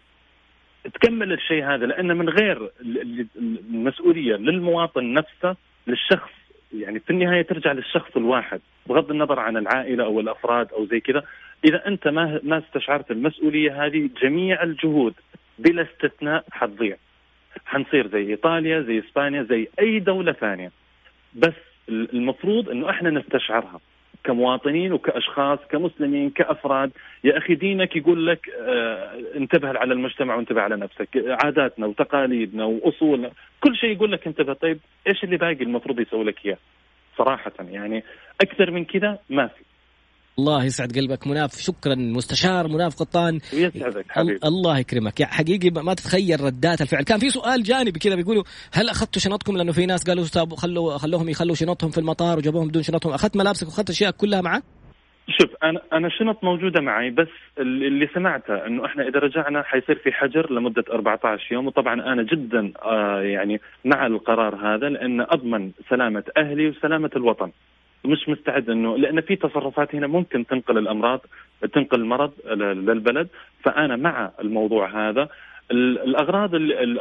تكمل 0.94 1.32
الشيء 1.32 1.64
هذا 1.64 1.86
لأن 1.86 2.16
من 2.16 2.28
غير 2.28 2.70
المسؤولية 3.70 4.36
للمواطن 4.36 5.12
نفسه 5.12 5.56
للشخص 5.86 6.30
يعني 6.74 7.00
في 7.00 7.10
النهاية 7.10 7.42
ترجع 7.42 7.72
للشخص 7.72 8.16
الواحد 8.16 8.60
بغض 8.86 9.10
النظر 9.10 9.40
عن 9.40 9.56
العائلة 9.56 10.04
أو 10.04 10.20
الأفراد 10.20 10.72
أو 10.72 10.86
زي 10.86 11.00
كذا. 11.00 11.22
إذا 11.64 11.86
أنت 11.86 12.08
ما 12.08 12.40
ما 12.42 12.58
استشعرت 12.58 13.10
المسؤولية 13.10 13.86
هذه 13.86 14.10
جميع 14.22 14.62
الجهود 14.62 15.14
بلا 15.58 15.82
استثناء 15.82 16.44
حتضيع. 16.50 16.96
حنصير 17.66 18.08
زي 18.08 18.30
إيطاليا 18.30 18.80
زي 18.80 18.98
إسبانيا 18.98 19.42
زي 19.42 19.68
أي 19.80 19.98
دولة 19.98 20.32
ثانية. 20.32 20.70
بس 21.34 21.54
المفروض 21.88 22.68
إنه 22.68 22.90
إحنا 22.90 23.10
نستشعرها. 23.10 23.80
كمواطنين 24.24 24.92
وكأشخاص 24.92 25.58
كمسلمين 25.68 26.30
كأفراد. 26.30 26.90
يا 27.24 27.38
أخي 27.38 27.54
دينك 27.54 27.96
يقول 27.96 28.26
لك 28.26 28.50
آه 28.60 29.20
انتبه 29.36 29.68
على 29.68 29.94
المجتمع 29.94 30.34
وانتبه 30.34 30.60
على 30.60 30.76
نفسك. 30.76 31.08
عاداتنا 31.44 31.86
وتقاليدنا 31.86 32.64
وأصولنا 32.64 33.30
كل 33.60 33.76
شيء 33.76 33.90
يقول 33.90 34.12
لك 34.12 34.26
انتبه. 34.26 34.52
طيب 34.52 34.78
إيش 35.06 35.24
اللي 35.24 35.36
باقي 35.36 35.62
المفروض 35.62 36.00
يسوي 36.00 36.24
لك 36.24 36.46
إياه؟ 36.46 36.58
صراحة 37.18 37.52
يعني 37.60 38.04
أكثر 38.40 38.70
من 38.70 38.84
كذا 38.84 39.18
ما 39.30 39.46
في. 39.46 39.73
الله 40.38 40.64
يسعد 40.64 40.98
قلبك 40.98 41.26
مناف 41.26 41.50
شكرا 41.60 41.94
مستشار 41.94 42.68
مناف 42.68 42.96
قطان. 42.96 43.40
ويسعدك 43.52 44.04
حبيبي. 44.08 44.38
الله 44.44 44.78
يكرمك. 44.78 45.20
يا 45.20 45.26
حقيقي 45.26 45.70
ما 45.70 45.94
تتخيل 45.94 46.40
ردات 46.40 46.80
الفعل. 46.80 47.02
كان 47.02 47.18
في 47.18 47.30
سؤال 47.30 47.62
جانبي 47.62 47.98
كذا 47.98 48.14
بيقولوا 48.14 48.42
هل 48.72 48.88
أخذتوا 48.88 49.22
شنطكم؟ 49.22 49.56
لأنه 49.56 49.72
في 49.72 49.86
ناس 49.86 50.04
قالوا 50.10 50.24
خلوا 50.56 50.98
خلوهم 50.98 51.28
يخلوا 51.28 51.54
شنطهم 51.54 51.90
في 51.90 51.98
المطار 51.98 52.38
وجابوهم 52.38 52.68
بدون 52.68 52.82
شنطهم. 52.82 53.12
أخذت 53.12 53.36
ملابسك 53.36 53.66
وأخذت 53.66 53.90
أشياء 53.90 54.10
كلها 54.10 54.40
معك؟ 54.40 54.62
شوف 55.28 55.50
أنا 55.62 55.80
أنا 55.92 56.08
شنط 56.08 56.44
موجودة 56.44 56.80
معي 56.80 57.10
بس 57.10 57.28
اللي 57.58 58.08
سمعته 58.14 58.66
إنه 58.66 58.86
إحنا 58.86 59.08
إذا 59.08 59.18
رجعنا 59.18 59.62
حيصير 59.62 59.96
في 60.04 60.12
حجر 60.12 60.52
لمدة 60.52 60.84
14 60.92 61.52
يوم. 61.52 61.66
وطبعا 61.66 61.94
أنا 61.94 62.22
جدا 62.22 62.72
آه 62.82 63.20
يعني 63.22 63.60
مع 63.84 64.06
القرار 64.06 64.54
هذا 64.54 64.88
لأن 64.88 65.20
أضمن 65.20 65.70
سلامة 65.90 66.24
أهلي 66.36 66.68
وسلامة 66.68 67.10
الوطن. 67.16 67.50
مش 68.04 68.28
مستعد 68.28 68.70
انه 68.70 68.98
لأن 68.98 69.20
في 69.20 69.36
تصرفات 69.36 69.94
هنا 69.94 70.06
ممكن 70.06 70.46
تنقل 70.46 70.78
الأمراض 70.78 71.20
تنقل 71.74 72.00
المرض 72.00 72.32
للبلد. 72.46 73.28
فأنا 73.64 73.96
مع 73.96 74.30
الموضوع 74.40 75.08
هذا. 75.08 75.28
الأغراض 75.70 76.50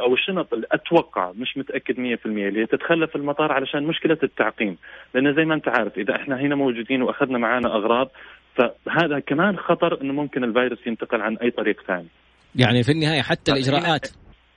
أو 0.00 0.14
الشنط 0.14 0.54
اللي 0.54 0.66
أتوقع 0.72 1.32
مش 1.36 1.56
متأكد 1.56 1.94
100% 1.94 2.26
اللي 2.26 2.66
تتخلى 2.66 3.06
في 3.06 3.16
المطار 3.16 3.52
علشان 3.52 3.82
مشكلة 3.82 4.18
التعقيم. 4.22 4.76
لأن 5.14 5.34
زي 5.34 5.44
ما 5.44 5.54
أنت 5.54 5.68
عارف 5.68 5.98
إذا 5.98 6.16
إحنا 6.16 6.40
هنا 6.40 6.54
موجودين 6.54 7.02
وأخذنا 7.02 7.38
معنا 7.38 7.68
أغراض 7.76 8.10
فهذا 8.56 9.18
كمان 9.18 9.56
خطر 9.56 10.02
إنه 10.02 10.12
ممكن 10.12 10.44
الفيروس 10.44 10.86
ينتقل 10.86 11.20
عن 11.20 11.36
أي 11.36 11.50
طريق 11.50 11.82
ثاني. 11.86 12.08
يعني 12.56 12.82
في 12.82 12.92
النهاية 12.92 13.22
حتى 13.22 13.52
الإجراءات 13.52 14.06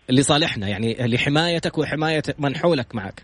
اللي 0.10 0.22
صالحنا 0.22 0.68
يعني 0.68 0.96
لحمايتك 1.00 1.78
وحماية 1.78 2.24
من 2.40 2.56
حولك 2.56 2.96
معك. 2.96 3.24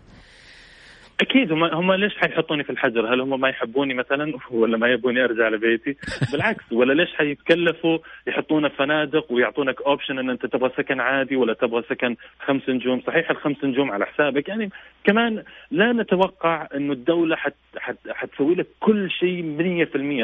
أكيد 1.20 1.52
هم 1.52 1.64
هم 1.64 1.92
ليش 1.92 2.16
حيحطوني 2.16 2.64
في 2.64 2.70
الحجر؟ 2.70 3.14
هل 3.14 3.20
هم 3.20 3.40
ما 3.40 3.48
يحبوني 3.48 3.94
مثلا 3.94 4.32
ولا 4.50 4.76
ما 4.76 4.88
يبوني 4.88 5.24
أرجع 5.24 5.48
لبيتي؟ 5.48 5.96
بالعكس 6.32 6.72
ولا 6.72 6.92
ليش 6.92 7.14
حيتكلفوا 7.14 7.98
يحطونا 8.26 8.68
في 8.68 8.76
فنادق 8.76 9.32
ويعطونك 9.32 9.82
اوبشن 9.82 10.18
إن 10.18 10.30
أنت 10.30 10.46
تبغى 10.46 10.70
سكن 10.76 11.00
عادي 11.00 11.36
ولا 11.36 11.52
تبغى 11.54 11.82
سكن 11.88 12.16
خمس 12.40 12.68
نجوم، 12.68 13.02
صحيح 13.06 13.30
الخمس 13.30 13.64
نجوم 13.64 13.90
على 13.90 14.06
حسابك 14.06 14.48
يعني 14.48 14.70
كمان 15.04 15.42
لا 15.70 15.92
نتوقع 15.92 16.68
إنه 16.74 16.92
الدولة 16.92 17.36
حت 17.36 17.54
حت 17.78 17.96
حتسوي 18.10 18.54
لك 18.54 18.66
كل 18.80 19.10
شيء 19.10 19.42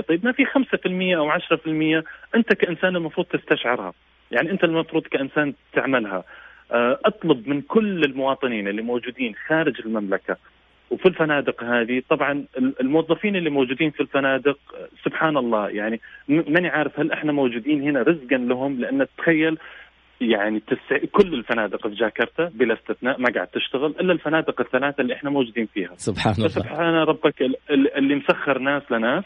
100% 0.00 0.06
طيب 0.08 0.24
ما 0.24 0.32
في 0.32 0.46
5% 0.46 1.16
أو 1.16 1.30
10% 1.30 2.04
أنت 2.34 2.52
كإنسان 2.52 2.96
المفروض 2.96 3.26
تستشعرها، 3.26 3.92
يعني 4.30 4.50
أنت 4.50 4.64
المفروض 4.64 5.02
كإنسان 5.02 5.54
تعملها. 5.72 6.24
آه، 6.72 6.98
أطلب 7.04 7.48
من 7.48 7.60
كل 7.60 8.04
المواطنين 8.04 8.68
اللي 8.68 8.82
موجودين 8.82 9.34
خارج 9.46 9.80
المملكة 9.80 10.36
وفي 10.90 11.06
الفنادق 11.06 11.64
هذه 11.64 12.02
طبعا 12.08 12.44
الموظفين 12.80 13.36
اللي 13.36 13.50
موجودين 13.50 13.90
في 13.90 14.00
الفنادق 14.00 14.58
سبحان 15.04 15.36
الله 15.36 15.68
يعني 15.68 16.00
ماني 16.28 16.68
عارف 16.68 17.00
هل 17.00 17.12
إحنا 17.12 17.32
موجودين 17.32 17.82
هنا 17.82 18.02
رزقا 18.02 18.36
لهم؟ 18.36 18.80
لأن 18.80 19.06
تخيل 19.18 19.58
يعني 20.20 20.60
تسع... 20.60 20.98
كل 21.12 21.34
الفنادق 21.34 21.88
في 21.88 21.94
جاكرتا 21.94 22.50
بلا 22.54 22.74
استثناء 22.74 23.20
ما 23.20 23.30
قاعد 23.34 23.46
تشتغل 23.46 23.94
إلا 24.00 24.12
الفنادق 24.12 24.60
الثلاثة 24.60 25.00
اللي 25.00 25.14
إحنا 25.14 25.30
موجودين 25.30 25.66
فيها. 25.66 25.90
سبحان 25.96 26.34
الله. 26.38 26.48
سبحان 26.48 26.94
ربك 26.94 27.42
اللي 27.70 28.14
مسخر 28.14 28.58
ناس 28.58 28.82
لناس 28.92 29.24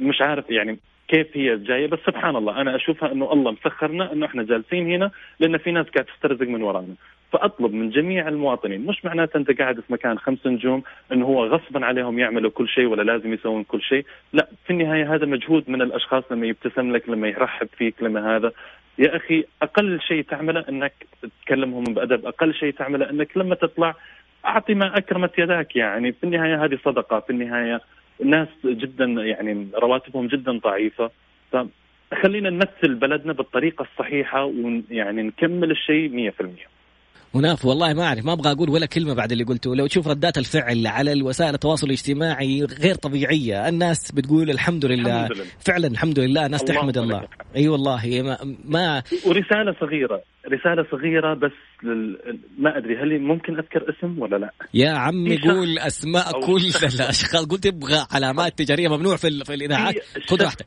مش 0.00 0.20
عارف 0.20 0.50
يعني 0.50 0.78
كيف 1.08 1.36
هي 1.36 1.56
جاية. 1.56 1.86
بس 1.86 1.98
سبحان 2.06 2.36
الله 2.36 2.60
أنا 2.60 2.76
أشوفها 2.76 3.12
إنه 3.12 3.32
الله 3.32 3.50
مسخرنا 3.52 4.12
إنه 4.12 4.26
إحنا 4.26 4.42
جالسين 4.42 4.90
هنا 4.90 5.10
لأن 5.40 5.58
في 5.58 5.70
ناس 5.72 5.86
قاعد 5.86 6.04
تسترزق 6.04 6.48
من 6.48 6.62
ورانا. 6.62 6.94
فأطلب 7.32 7.72
من 7.74 7.90
جميع 7.90 8.28
المواطنين 8.28 8.86
مش 8.86 9.04
معناته 9.04 9.36
أنت 9.36 9.60
قاعد 9.60 9.80
في 9.80 9.92
مكان 9.92 10.18
خمس 10.18 10.46
نجوم 10.46 10.82
انه 11.12 11.26
هو 11.26 11.46
غصبا 11.46 11.86
عليهم 11.86 12.18
يعملوا 12.18 12.50
كل 12.50 12.68
شيء 12.68 12.86
ولا 12.86 13.02
لازم 13.02 13.32
يسوون 13.32 13.64
كل 13.64 13.82
شيء. 13.82 14.04
لا 14.32 14.48
في 14.66 14.72
النهاية 14.72 15.14
هذا 15.14 15.26
مجهود 15.26 15.70
من 15.70 15.82
الأشخاص 15.82 16.24
لما 16.30 16.46
يبتسم 16.46 16.92
لك 16.92 17.08
لما 17.08 17.28
يرحب 17.28 17.68
فيك 17.78 18.02
لما 18.02 18.36
هذا. 18.36 18.52
يا 18.98 19.16
أخي 19.16 19.44
أقل 19.62 20.00
شيء 20.00 20.22
تعمله 20.22 20.64
إنك 20.68 20.92
تكلمهم 21.44 21.84
بأدب 21.84 22.26
أقل 22.26 22.54
شيء 22.54 22.72
تعمله 22.72 23.10
إنك 23.10 23.36
لما 23.36 23.54
تطلع 23.54 23.94
أعطي 24.46 24.74
ما 24.74 24.98
أكرمت 24.98 25.38
يداك 25.38 25.76
يعني. 25.76 26.12
في 26.12 26.24
النهاية 26.24 26.64
هذه 26.64 26.78
صدقة 26.84 27.20
في 27.20 27.30
النهاية 27.30 27.80
ناس 28.24 28.48
جدا 28.64 29.04
يعني 29.04 29.68
رواتبهم 29.74 30.26
جدا 30.26 30.52
ضعيفة. 30.58 31.10
فخلينا 31.52 32.50
نمثل 32.50 32.94
بلدنا 32.94 33.32
بالطريقة 33.32 33.82
الصحيحة 33.82 34.44
ويعني 34.44 35.22
نكمل 35.22 35.70
الشيء 35.70 36.30
100% 36.30 36.73
مناف 37.34 37.64
والله 37.64 37.92
ما 37.94 38.02
أعرف 38.02 38.24
ما 38.24 38.32
أبغى 38.32 38.52
أقول 38.52 38.70
ولا 38.70 38.86
كلمة 38.86 39.14
بعد 39.14 39.32
اللي 39.32 39.44
قلته. 39.44 39.76
لو 39.76 39.86
تشوف 39.86 40.08
ردات 40.08 40.38
الفعل 40.38 40.86
على 40.86 41.12
الوسائل 41.12 41.54
التواصل 41.54 41.86
الاجتماعي 41.86 42.62
غير 42.64 42.94
طبيعية 42.94 43.68
الناس 43.68 44.12
بتقول 44.12 44.50
الحمد 44.50 44.84
لله, 44.84 45.20
الحمد 45.26 45.36
لله. 45.36 45.46
فعلا 45.58 45.86
الحمد 45.86 46.18
لله 46.18 46.46
الناس 46.46 46.64
تحمد 46.64 46.98
الله. 46.98 47.20
أي 47.20 47.26
أيوة 47.56 47.72
والله 47.72 48.22
ما, 48.22 48.38
ما 48.64 49.02
ورسالة 49.26 49.74
صغيرة 49.80 50.22
رسالة 50.52 50.86
صغيرة 50.90 51.34
بس 51.34 51.52
لل... 51.82 52.18
ما 52.58 52.78
أدري 52.78 52.96
هل 52.96 53.20
ممكن 53.20 53.58
أذكر 53.58 53.84
اسم 53.90 54.18
ولا 54.18 54.36
لا؟ 54.36 54.50
يا 54.74 54.90
عمي 54.90 55.38
قول 55.38 55.78
أسماء 55.78 56.40
كل 56.40 56.56
الأشخاص. 56.56 57.46
قلت 57.46 57.64
تبغى 57.64 58.06
علامات 58.10 58.58
تجارية 58.58 58.88
ممنوع 58.88 59.16
في, 59.16 59.44
في 59.44 59.54
الإذاعات. 59.54 59.94
خذ 60.26 60.42
راحتك. 60.42 60.66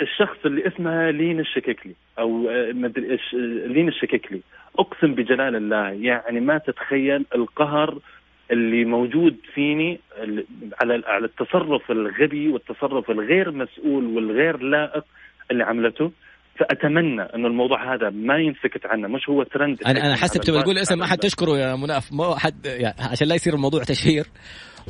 الشخص 0.00 0.36
اللي 0.46 0.66
اسمها 0.66 1.10
لين 1.10 1.40
الشككلي 1.40 1.94
أو 2.18 2.48
آه، 2.50 2.72
ما 2.72 2.86
أدري 2.86 3.10
إيش 3.10 3.34
آه، 3.34 3.66
لين 3.66 3.88
الشككلي. 3.88 4.40
أقسم 4.78 5.14
بجلال 5.14 5.56
الله 5.56 5.90
يعني 5.90 6.40
ما 6.40 6.58
تتخيل 6.58 7.26
القهر 7.34 7.98
اللي 8.50 8.84
موجود 8.84 9.36
فيني 9.54 10.00
على 10.82 11.02
على 11.06 11.24
التصرف 11.24 11.90
الغبي 11.90 12.48
والتصرف 12.48 13.10
الغير 13.10 13.50
مسؤول 13.50 14.06
والغير 14.06 14.58
لائق 14.58 15.04
اللي 15.50 15.64
عملته. 15.64 16.10
فأتمنى 16.58 17.22
انه 17.22 17.48
الموضوع 17.48 17.94
هذا 17.94 18.10
ما 18.10 18.38
ينسكت 18.38 18.86
عنه 18.86 19.08
مش 19.08 19.28
هو 19.28 19.42
ترند 19.42 19.78
أنا 19.86 20.06
أنا 20.06 20.16
حسب 20.16 20.40
تبغى 20.40 20.62
تقول 20.62 20.78
اسم 20.78 20.98
ما 20.98 21.06
حد 21.06 21.18
تشكره 21.18 21.58
يا 21.58 21.76
مناف 21.76 22.12
ما 22.12 22.38
حد 22.38 22.66
يعني 22.66 22.94
عشان 23.10 23.28
لا 23.28 23.34
يصير 23.34 23.54
الموضوع 23.54 23.82
تشهير. 23.82 24.24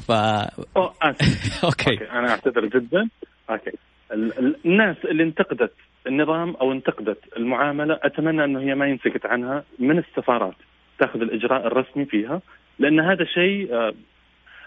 ف 0.09 0.11
أوه 0.11 0.47
okay. 1.05 1.91
okay 1.91 2.11
أنا 2.11 2.31
أعتذر 2.31 2.67
جدا. 2.67 3.09
okay. 3.51 3.71
الناس 4.13 4.97
اللي 5.05 5.23
انتقدت 5.23 5.73
النظام 6.07 6.57
أو 6.61 6.73
انتقدت 6.73 7.19
المعاملة 7.37 7.99
أتمنى 8.03 8.45
أنه 8.45 8.61
هي 8.61 8.75
ما 8.75 8.87
ينسكت 8.87 9.27
عنها 9.27 9.65
من 9.79 9.99
السفارات 9.99 10.55
تأخذ 10.99 11.21
الإجراء 11.21 11.67
الرسمي 11.67 12.05
فيها 12.05 12.41
لأن 12.79 13.01
هذا 13.01 13.25
شيء 13.25 13.75
آه، 13.75 13.95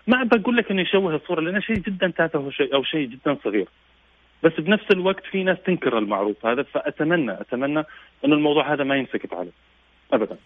ما 0.08 0.24
بقول 0.24 0.58
لك 0.58 0.72
إنه 0.72 0.82
يشوه 0.82 1.16
الصورة 1.16 1.42
لأنه 1.42 1.60
شيء 1.60 1.76
جدا 1.76 2.14
تافه 2.18 2.52
أو 2.74 2.84
شيء 2.84 3.08
جدا 3.08 3.38
صغير. 3.44 3.68
بس 4.44 4.52
بنفس 4.60 4.86
الوقت 4.92 5.24
في 5.32 5.44
ناس 5.44 5.58
تنكر 5.66 5.98
المعروف 5.98 6.46
هذا 6.46 6.64
فأتمنى 6.64 7.42
أتمنى 7.42 7.84
إنه 8.26 8.36
الموضوع 8.36 8.74
هذا 8.74 8.84
ما 8.84 8.96
ينسكت 8.96 9.34
عليه. 9.34 9.52
ابدا. 10.14 10.38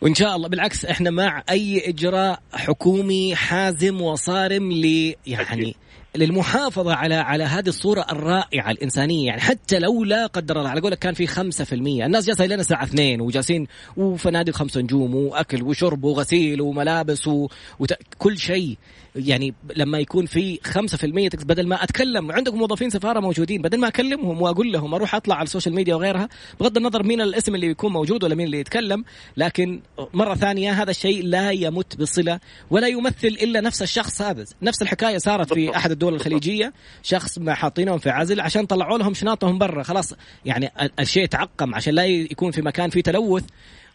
وإن 0.00 0.14
شاء 0.14 0.36
الله 0.36 0.48
بالعكس 0.48 0.84
إحنا 0.84 1.10
مع 1.10 1.42
أي 1.50 1.88
إجراء 1.88 2.38
حكومي 2.54 3.34
حازم 3.34 4.00
وصارم 4.00 4.72
ل 4.72 5.14
يعني 5.26 5.42
أكيد. 5.42 5.74
للمحافظة 6.16 6.94
على 6.94 7.14
على 7.14 7.44
هذه 7.44 7.68
الصورة 7.68 8.06
الرائعة 8.12 8.70
الإنسانية. 8.70 9.26
يعني 9.26 9.40
حتى 9.40 9.78
لو 9.78 10.04
لا 10.04 10.26
قدر 10.26 10.58
الله 10.58 10.70
على 10.70 10.80
قولك 10.80 10.98
كان 10.98 11.14
في 11.14 11.26
5% 11.26 11.72
الناس 11.72 12.26
جالسة 12.26 12.46
لنا 12.46 12.60
الساعة 12.60 12.84
2 12.84 13.20
وجالسين 13.20 13.66
وفنادق 13.96 14.54
خمسة 14.54 14.80
نجوم 14.80 15.14
وأكل 15.14 15.62
وشرب 15.62 16.04
وغسيل 16.04 16.60
وملابس 16.60 17.28
وكل 17.28 18.38
شيء. 18.38 18.78
يعني 19.16 19.54
لما 19.76 19.98
يكون 19.98 20.26
في 20.26 20.58
5% 20.64 21.44
بدل 21.44 21.66
ما 21.66 21.84
أتكلم 21.84 22.32
عندكم 22.32 22.58
موظفين 22.58 22.90
سفارة 22.90 23.20
موجودين 23.20 23.62
بدل 23.62 23.80
ما 23.80 23.88
أكلمهم 23.88 24.42
وأقول 24.42 24.72
لهم 24.72 24.94
أروح 24.94 25.14
أطلع 25.14 25.34
على 25.34 25.44
ال 25.44 25.48
social 25.48 25.74
media 25.74 25.94
وغيرها 25.94 26.28
بغض 26.60 26.76
النظر 26.76 27.02
مين 27.02 27.20
الاسم 27.20 27.54
اللي 27.54 27.66
يكون 27.66 27.92
موجود 27.92 28.24
ولا 28.24 28.34
مين 28.34 28.46
اللي 28.46 28.60
يتكلم 28.60 29.04
لكن 29.36 29.80
مرة 30.14 30.34
ثانية 30.34 30.72
هذا 30.82 30.90
الشيء 30.90 31.24
لا 31.24 31.50
يمت 31.50 31.96
بصلة 31.96 32.40
ولا 32.70 32.88
يمثل 32.88 33.26
إلا 33.28 33.60
نفس 33.60 33.82
الشخص 33.82 34.22
هذا. 34.22 34.44
نفس 34.62 34.82
الحكاية 34.82 35.18
صارت 35.18 35.54
في 35.54 35.76
أحد 35.76 35.90
الدول 35.90 36.05
الخليجية 36.14 36.72
شخص 37.02 37.38
ما 37.38 37.54
حاطينهم 37.54 37.98
في 37.98 38.10
عزل 38.10 38.40
عشان 38.40 38.66
طلعوا 38.66 38.98
لهم 38.98 39.14
شناطهم 39.14 39.58
برا. 39.58 39.82
خلاص 39.82 40.14
يعني 40.44 40.70
الشيء 41.00 41.26
تعقم 41.26 41.74
عشان 41.74 41.94
لا 41.94 42.04
يكون 42.04 42.50
في 42.50 42.62
مكان 42.62 42.90
فيه 42.90 43.00
تلوث. 43.00 43.44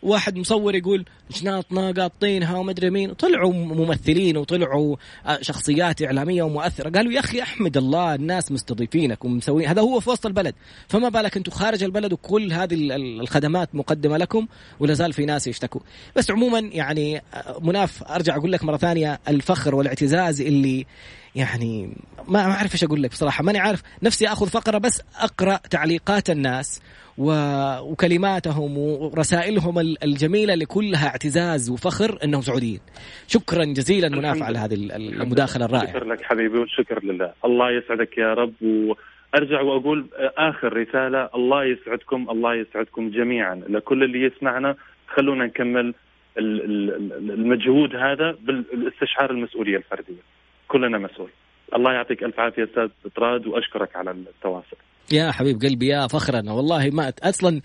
واحد 0.04 0.38
مصور 0.38 0.76
يقول 0.76 1.06
شناطنا 1.30 1.92
قاطينها 1.92 2.58
وما 2.58 2.72
أدري 2.72 2.90
مين. 2.90 3.14
طلعوا 3.14 3.54
ممثلين 3.54 4.38
وطلعوا 4.38 4.96
آه، 5.26 5.40
شخصيات 5.42 6.02
إعلامية 6.02 6.44
ومؤثرة. 6.44 6.90
قالوا 6.90 7.12
يا 7.12 7.20
أخي 7.20 7.42
أحمد 7.42 7.78
الله 7.78 8.16
الناس 8.16 8.52
مستضيفينك 8.52 9.26
ومسوين. 9.26 9.68
هذا 9.68 9.82
هو 9.82 10.00
في 10.00 10.10
وسط 10.10 10.26
البلد. 10.26 10.56
فما 10.88 11.10
بالك 11.10 11.38
أنتم 11.38 11.52
خارج 11.52 11.84
البلد 11.84 12.14
وكل 12.14 12.54
هذه 12.54 12.76
الخدمات 12.96 13.76
مقدمة 13.76 14.18
لكم 14.18 14.48
ولا 14.80 14.94
زال 14.94 15.14
في 15.14 15.26
ناس 15.26 15.48
يشتكوا 15.48 15.82
بس 16.16 16.32
عموما 16.32 16.60
يعني 16.60 17.18
آه، 17.18 17.60
مناف 17.62 18.04
أرجع 18.04 18.36
أقول 18.36 18.52
لك 18.52 18.64
مرة 18.64 18.78
ثانية 18.78 19.20
الفخر 19.28 19.76
والاعتزاز 19.76 20.42
اللي 20.42 20.86
يعني 21.36 21.98
ما 22.28 22.48
ما 22.48 22.54
أعرف 22.54 22.74
إيش 22.74 22.84
أقول 22.84 23.04
لك 23.04 23.10
بصراحة. 23.10 23.44
ماني 23.44 23.60
عارف. 23.60 23.84
نفسي 24.04 24.28
آخذ 24.28 24.48
فقرة 24.48 24.78
بس 24.78 25.04
أقرأ 25.22 25.58
تعليقات 25.58 26.30
الناس 26.30 26.82
وكلماتهم 27.18 28.78
ورسائلهم 28.78 29.80
الجميلة 29.80 30.54
اللي 30.54 30.66
كلها 30.66 31.08
اعتزاز 31.08 31.70
وفخر 31.70 32.18
إنهم 32.24 32.42
سعوديين. 32.42 32.80
شكرا 33.28 33.66
جزيلا 33.66 34.10
مناف 34.10 34.44
على 34.44 34.60
هذه 34.60 34.74
المداخلة 34.96 35.66
الرائعة. 35.66 35.88
شكرا 35.88 36.14
لك 36.14 36.22
حبيبي 36.22 36.60
والشكر 36.60 37.04
لله. 37.04 37.34
الله 37.46 37.72
يسعدك 37.72 38.18
يا 38.18 38.34
رب. 38.34 38.54
وأرجع 38.62 39.62
وأقول 39.62 40.08
آخر 40.38 40.74
رسالة. 40.74 41.30
الله 41.36 41.66
يسعدكم. 41.66 42.30
الله 42.30 42.56
يسعدكم 42.56 43.10
جميعا. 43.10 43.62
لكل 43.70 44.04
اللي 44.04 44.22
يسمعنا 44.26 44.76
خلونا 45.08 45.46
نكمل 45.46 45.94
المجهود 46.38 47.96
هذا 47.96 48.32
بالاستشعار 48.42 49.32
المسؤولية 49.32 49.78
الفردية. 49.78 50.41
كلنا 50.72 50.98
مسؤول. 50.98 51.30
الله 51.76 51.94
يعطيك 51.94 52.24
ألف 52.24 52.40
عافية 52.40 52.64
أستاذ 52.64 52.88
طراد 53.16 53.48
وأشكرك 53.48 53.96
على 53.96 54.12
التواصل. 54.12 54.78
يا 55.12 55.32
حبيب 55.32 55.62
قلبي 55.62 55.88
يا 55.88 56.08
فخرنا. 56.08 56.54
والله 56.54 56.90
ما 56.90 57.14
أصلا 57.24 57.62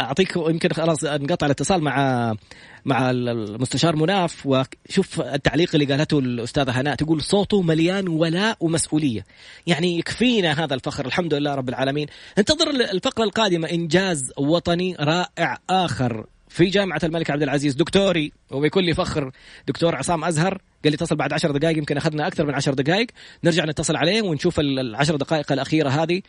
أعطيك 0.00 0.36
يمكن 0.36 0.68
خلاص 0.68 1.04
انقطع 1.04 1.46
الاتصال 1.46 1.82
مع 1.82 2.34
مع 2.84 3.10
المستشار 3.10 3.96
مناف 3.96 4.46
وشوف 4.46 5.20
التعليق 5.20 5.70
اللي 5.74 5.86
قالته 5.86 6.18
الأستاذة 6.18 6.80
هناء. 6.80 6.94
تقول 6.94 7.20
صوته 7.20 7.62
مليان 7.62 8.08
ولاء 8.08 8.56
ومسؤولية. 8.60 9.24
يعني 9.66 9.98
يكفينا 9.98 10.64
هذا 10.64 10.74
الفخر 10.74 11.06
الحمد 11.06 11.34
لله 11.34 11.54
رب 11.54 11.68
العالمين. 11.68 12.06
انتظر 12.38 12.70
الفقرة 12.70 13.24
القادمة 13.24 13.70
إنجاز 13.70 14.32
وطني 14.38 14.96
رائع 15.00 15.58
آخر. 15.70 16.26
في 16.52 16.64
جامعة 16.64 17.00
الملك 17.04 17.30
عبد 17.30 17.42
العزيز. 17.42 17.74
دكتوري 17.74 18.32
وبكل 18.50 18.94
فخر 18.94 19.32
دكتور 19.68 19.96
عصام 19.96 20.24
أزهر 20.24 20.62
قال 20.84 20.92
لي 20.92 20.94
اتصل 20.94 21.16
بعد 21.16 21.32
عشر 21.32 21.50
دقائق 21.50 21.78
يمكن 21.78 21.96
أخذنا 21.96 22.26
أكثر 22.26 22.46
من 22.46 22.54
عشر 22.54 22.74
دقائق 22.74 23.06
نرجع 23.44 23.64
نتصل 23.64 23.96
عليه 23.96 24.22
ونشوف 24.22 24.60
العشر 24.60 25.16
دقائق 25.16 25.52
الأخيرة 25.52 25.88
هذه. 25.88 26.22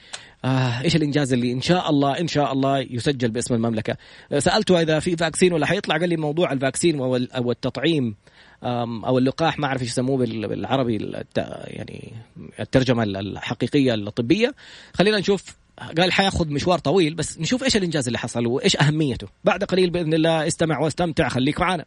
آه 0.46 0.82
إيش 0.84 0.96
الإنجاز 0.96 1.34
اللي 1.34 1.52
إن 1.52 1.62
شاء 1.62 1.90
الله 1.90 2.20
إن 2.20 2.28
شاء 2.28 2.54
الله 2.54 2.80
يسجل 2.80 3.32
باسم 3.32 3.54
المملكة. 3.54 3.98
سألته 4.38 4.82
إذا 4.82 5.00
في 5.00 5.18
vaccine 5.18 5.54
ولا 5.54 5.66
حيطلع 5.66 5.98
قال 5.98 6.10
لي 6.10 6.18
موضوع 6.18 6.52
ال 6.52 6.58
vaccine 6.58 7.00
أو 7.00 7.52
التطعيم 7.52 8.16
أو 8.64 9.18
اللقاح 9.18 9.60
ما 9.60 9.68
أعرف 9.68 9.82
إيش 9.82 9.90
يسموه 9.90 10.18
بالعربي 10.18 11.24
يعني 11.68 12.14
الترجمة 12.60 13.04
الحقيقية 13.04 13.94
الطبية. 13.94 14.56
خلينا 14.94 15.20
نشوف 15.20 15.63
قال 15.98 16.12
حياخذ 16.12 16.48
مشوار 16.48 16.80
طويل 16.80 17.14
بس 17.14 17.40
نشوف 17.40 17.64
إيش 17.64 17.78
الإنجاز 17.78 18.08
اللي 18.08 18.18
حصل 18.20 18.46
وإيش 18.46 18.78
أهميته. 18.78 19.28
بعد 19.44 19.64
قليل 19.64 19.90
بإذن 19.90 20.14
الله 20.14 20.48
استمع 20.48 20.80
واستمتع 20.80 21.30
خليك 21.30 21.60
معنا. 21.60 21.86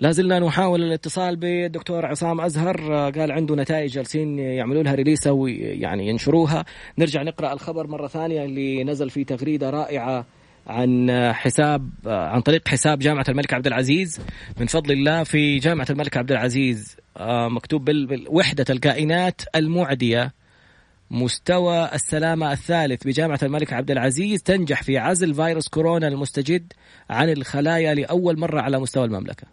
لا 0.00 0.12
زلنا 0.12 0.38
نحاول 0.38 0.82
الاتصال 0.82 1.36
بالدكتور 1.36 2.06
عصام 2.06 2.40
أزهر 2.40 3.10
قال 3.10 3.32
عنده 3.32 3.54
نتائج 3.54 3.90
جالسين 3.90 4.38
يعملوا 4.38 4.82
لها 4.82 4.94
ريليس 4.94 5.26
ويعني 5.26 6.08
ينشروها. 6.08 6.64
نرجع 6.98 7.22
نقرأ 7.22 7.52
الخبر 7.52 7.86
مرة 7.86 8.08
ثانية 8.08 8.44
اللي 8.44 8.84
نزل 8.84 9.10
في 9.10 9.24
تغريدة 9.24 9.70
رائعة. 9.70 10.26
عن 10.68 11.10
حساب 11.32 11.90
عن 12.06 12.40
طريق 12.40 12.68
حساب 12.68 12.98
جامعة 12.98 13.24
الملك 13.28 13.54
عبد 13.54 13.66
العزيز. 13.66 14.20
من 14.60 14.66
فضل 14.66 14.92
الله 14.92 15.22
في 15.22 15.58
جامعة 15.58 15.86
الملك 15.90 16.16
عبد 16.16 16.32
العزيز 16.32 16.96
آه، 17.16 17.48
مكتوب 17.48 17.84
بالوحدة 17.84 18.64
الكائنات 18.70 19.42
المعدية 19.56 20.32
مستوى 21.10 21.90
السلامة 21.94 22.52
الثالث 22.52 23.06
بجامعة 23.06 23.38
الملك 23.42 23.72
عبد 23.72 23.90
العزيز 23.90 24.42
تنجح 24.42 24.82
في 24.82 24.98
عزل 24.98 25.34
فيروس 25.34 25.68
كورونا 25.68 26.08
المستجد 26.08 26.72
عن 27.10 27.30
الخلايا 27.30 27.94
لأول 27.94 28.38
مرة 28.38 28.60
على 28.60 28.78
مستوى 28.78 29.04
المملكة. 29.04 29.46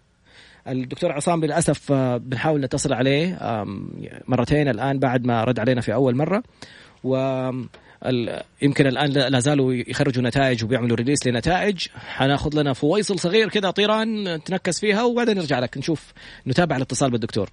الدكتور 0.68 1.12
عصام 1.12 1.46
للأسف 1.46 1.92
آه، 1.92 2.18
بنحاول 2.18 2.62
نتصل 2.62 2.94
عليه 2.94 3.38
مرتين 4.28 4.68
الآن 4.68 5.00
بعد 5.00 5.26
ما 5.26 5.44
رد 5.44 5.60
علينا 5.60 5.82
في 5.82 5.94
أول 5.94 6.16
مرة. 6.16 6.44
و 7.04 7.16
يمكن 8.62 8.88
الآن 8.88 9.10
لا 9.10 9.40
زالوا 9.40 9.74
يخرجوا 9.74 10.24
نتائج 10.24 10.64
وبيعملوا 10.64 10.98
ريليس 10.98 11.28
لنتائج. 11.28 11.88
حناخذ 11.96 12.62
لنا 12.62 12.74
فويصل 12.74 13.20
صغير 13.20 13.50
كذا 13.50 13.72
طيران 13.72 14.36
نتنكس 14.36 14.80
فيها 14.80 15.04
وبعدين 15.04 15.38
نرجع 15.38 15.60
لك 15.60 15.78
نشوف 15.78 16.14
نتابع 16.48 16.78
الاتصال 16.78 17.12
بالدكتور. 17.12 17.50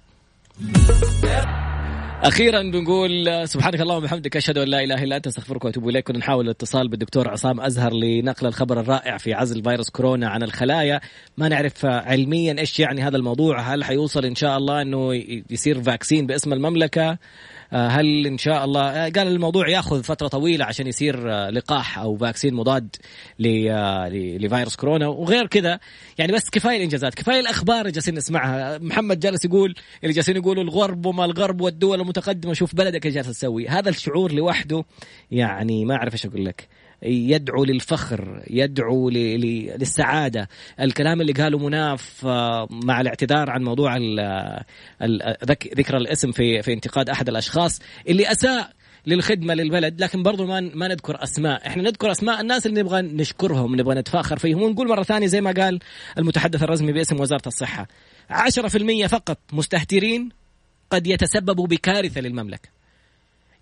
أخيرا 2.23 2.61
بنقول 2.61 3.41
سبحانك 3.47 3.81
اللهم 3.81 3.97
وبحمدك 3.97 4.37
أشهد 4.37 4.57
أن 4.57 4.67
لا 4.67 4.83
إله 4.83 5.03
إلا 5.03 5.15
أنت 5.15 5.27
أستغفرك 5.27 5.65
وأتوب 5.65 5.89
إليك. 5.89 6.07
كنا 6.07 6.17
نحاول 6.17 6.45
الاتصال 6.45 6.87
بالدكتور 6.87 7.29
عصام 7.29 7.61
أزهر 7.61 7.93
لنقل 7.93 8.47
الخبر 8.47 8.79
الرائع 8.79 9.17
في 9.17 9.33
عزل 9.33 9.63
فيروس 9.63 9.89
كورونا 9.89 10.29
عن 10.29 10.43
الخلايا. 10.43 11.01
ما 11.37 11.47
نعرف 11.47 11.85
علميا 11.85 12.55
إيش 12.59 12.79
يعني 12.79 13.01
هذا 13.01 13.17
الموضوع 13.17 13.61
هل 13.61 13.83
حيوصل 13.83 14.25
إن 14.25 14.35
شاء 14.35 14.57
الله 14.57 14.81
إنه 14.81 15.13
يصير 15.49 15.81
فاكسين 15.81 16.27
باسم 16.27 16.53
المملكة؟ 16.53 17.17
هل 17.73 18.27
إن 18.27 18.37
شاء 18.37 18.65
الله 18.65 18.81
آه، 18.81 19.09
قال 19.09 19.27
الموضوع 19.27 19.69
ياخذ 19.69 20.03
فترة 20.03 20.27
طويلة 20.27 20.65
عشان 20.65 20.87
يصير 20.87 21.33
آه، 21.33 21.49
لقاح 21.49 21.99
أو 21.99 22.17
فاكسين 22.17 22.53
مضاد 22.53 22.95
لفيروس 23.39 24.75
كورونا. 24.75 25.07
وغير 25.07 25.47
كذا 25.47 25.79
يعني 26.17 26.31
بس 26.31 26.49
كفاية 26.49 26.77
الإنجازات 26.77 27.15
كفاية 27.15 27.39
الأخبار 27.39 27.79
اللي 27.81 27.91
جالسين 27.91 28.15
نسمعها. 28.15 28.77
محمد 28.77 29.19
جالس 29.19 29.45
يقول 29.45 29.75
اللي 30.03 30.13
جالسين 30.13 30.35
يقولوا 30.35 30.63
الغرب 30.63 31.05
وما 31.05 31.25
الغرب 31.25 31.61
والدول 31.61 32.01
المتقدمة 32.01 32.53
شوف 32.53 32.75
بلدك 32.75 33.05
إيش 33.05 33.13
جالس 33.13 33.27
تسوي. 33.27 33.67
هذا 33.67 33.89
الشعور 33.89 34.31
لوحده 34.31 34.85
يعني 35.31 35.85
ما 35.85 35.95
أعرف 35.95 36.13
إيش 36.13 36.25
أقول 36.25 36.45
لك. 36.45 36.67
يدعو 37.05 37.63
للفخر 37.63 38.43
يدعو 38.49 39.09
للسعادة. 39.09 40.49
الكلام 40.79 41.21
اللي 41.21 41.33
قاله 41.33 41.57
مناف 41.57 42.25
آه، 42.25 42.67
مع 42.71 43.01
الاعتذار 43.01 43.49
عن 43.49 43.63
موضوع 43.63 43.97
ذكر 45.77 45.97
الاسم 45.97 46.31
في 46.31 46.61
في 46.61 46.73
انتقاد 46.73 47.09
أحد 47.09 47.29
الأشخاص 47.29 47.79
اللي 48.07 48.31
أساء 48.31 48.71
للخدمة 49.07 49.53
للبلد 49.53 50.01
لكن 50.01 50.23
برضو 50.23 50.45
ما 50.45 50.59
ما 50.59 50.87
نذكر 50.87 51.23
أسماء. 51.23 51.67
إحنا 51.67 51.83
نذكر 51.83 52.11
أسماء 52.11 52.41
الناس 52.41 52.65
اللي 52.65 52.81
نبغى 52.81 53.01
نشكرهم 53.01 53.75
نبغى 53.75 53.95
نتفاخر 53.95 54.37
فيهم. 54.37 54.61
ونقول 54.61 54.87
مرة 54.87 55.03
ثانية 55.03 55.27
زي 55.27 55.41
ما 55.41 55.51
قال 55.51 55.79
المتحدث 56.17 56.63
الرسمي 56.63 56.91
باسم 56.91 57.19
وزارة 57.19 57.47
الصحة. 57.47 57.87
10% 58.29 59.07
فقط 59.07 59.37
مستهترين 59.53 60.29
قد 60.89 61.07
يتسببوا 61.07 61.67
بكارثة 61.67 62.21
للمملكة. 62.21 62.82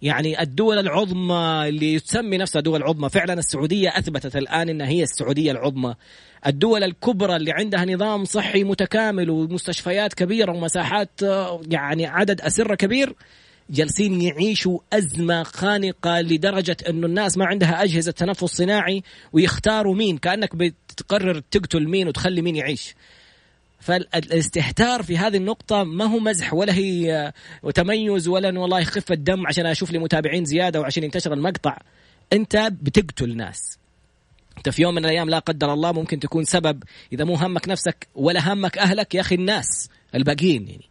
يعني 0.01 0.41
الدول 0.41 0.79
العظمى 0.79 1.63
اللي 1.67 1.99
تسمي 1.99 2.37
نفسها 2.37 2.61
دول 2.61 2.83
عظمى 2.83 3.09
فعلا 3.09 3.33
السعودية 3.33 3.89
أثبتت 3.89 4.35
الآن 4.35 4.69
أنها 4.69 4.87
هي 4.87 5.03
السعودية 5.03 5.51
العظمى. 5.51 5.95
الدول 6.47 6.83
الكبرى 6.83 7.35
اللي 7.35 7.51
عندها 7.51 7.85
نظام 7.85 8.25
صحي 8.25 8.63
متكامل 8.63 9.29
ومستشفيات 9.29 10.13
كبيرة 10.13 10.51
ومساحات 10.51 11.21
يعني 11.71 12.05
عدد 12.05 12.41
أسرة 12.41 12.75
كبير 12.75 13.15
جالسين 13.69 14.21
يعيشوا 14.21 14.79
أزمة 14.93 15.43
خانقة 15.43 16.21
لدرجة 16.21 16.77
أنه 16.89 17.07
الناس 17.07 17.37
ما 17.37 17.45
عندها 17.45 17.83
أجهزة 17.83 18.11
تنفس 18.11 18.43
صناعي 18.43 19.03
ويختاروا 19.33 19.95
مين. 19.95 20.17
كأنك 20.17 20.55
بتقرر 20.55 21.39
تقتل 21.51 21.87
مين 21.87 22.07
وتخلي 22.07 22.41
مين 22.41 22.55
يعيش. 22.55 22.95
فالاستهتار 23.81 25.03
في 25.03 25.17
هذه 25.17 25.37
النقطة 25.37 25.83
ما 25.83 26.05
هو 26.05 26.19
مزح 26.19 26.53
ولا 26.53 26.73
هي 26.73 27.31
تميز 27.75 28.27
ولا 28.27 28.59
والله 28.59 28.83
خفة 28.83 29.15
دم 29.15 29.47
عشان 29.47 29.65
أشوف 29.65 29.91
لي 29.91 29.99
متابعين 29.99 30.45
زيادة 30.45 30.79
وعشان 30.79 31.03
ينتشر 31.03 31.33
المقطع. 31.33 31.77
أنت 32.33 32.57
بتقتل 32.81 33.37
ناس. 33.37 33.77
أنت 34.57 34.69
في 34.69 34.81
يوم 34.81 34.95
من 34.95 35.05
الأيام 35.05 35.29
لا 35.29 35.39
قدر 35.39 35.73
الله 35.73 35.91
ممكن 35.91 36.19
تكون 36.19 36.43
سبب 36.43 36.83
إذا 37.13 37.23
مو 37.23 37.35
همك 37.35 37.69
نفسك 37.69 38.07
ولا 38.15 38.53
همك 38.53 38.77
أهلك 38.77 39.15
يا 39.15 39.21
أخي 39.21 39.35
الناس 39.35 39.89
الباقيين 40.15 40.67
يعني. 40.67 40.85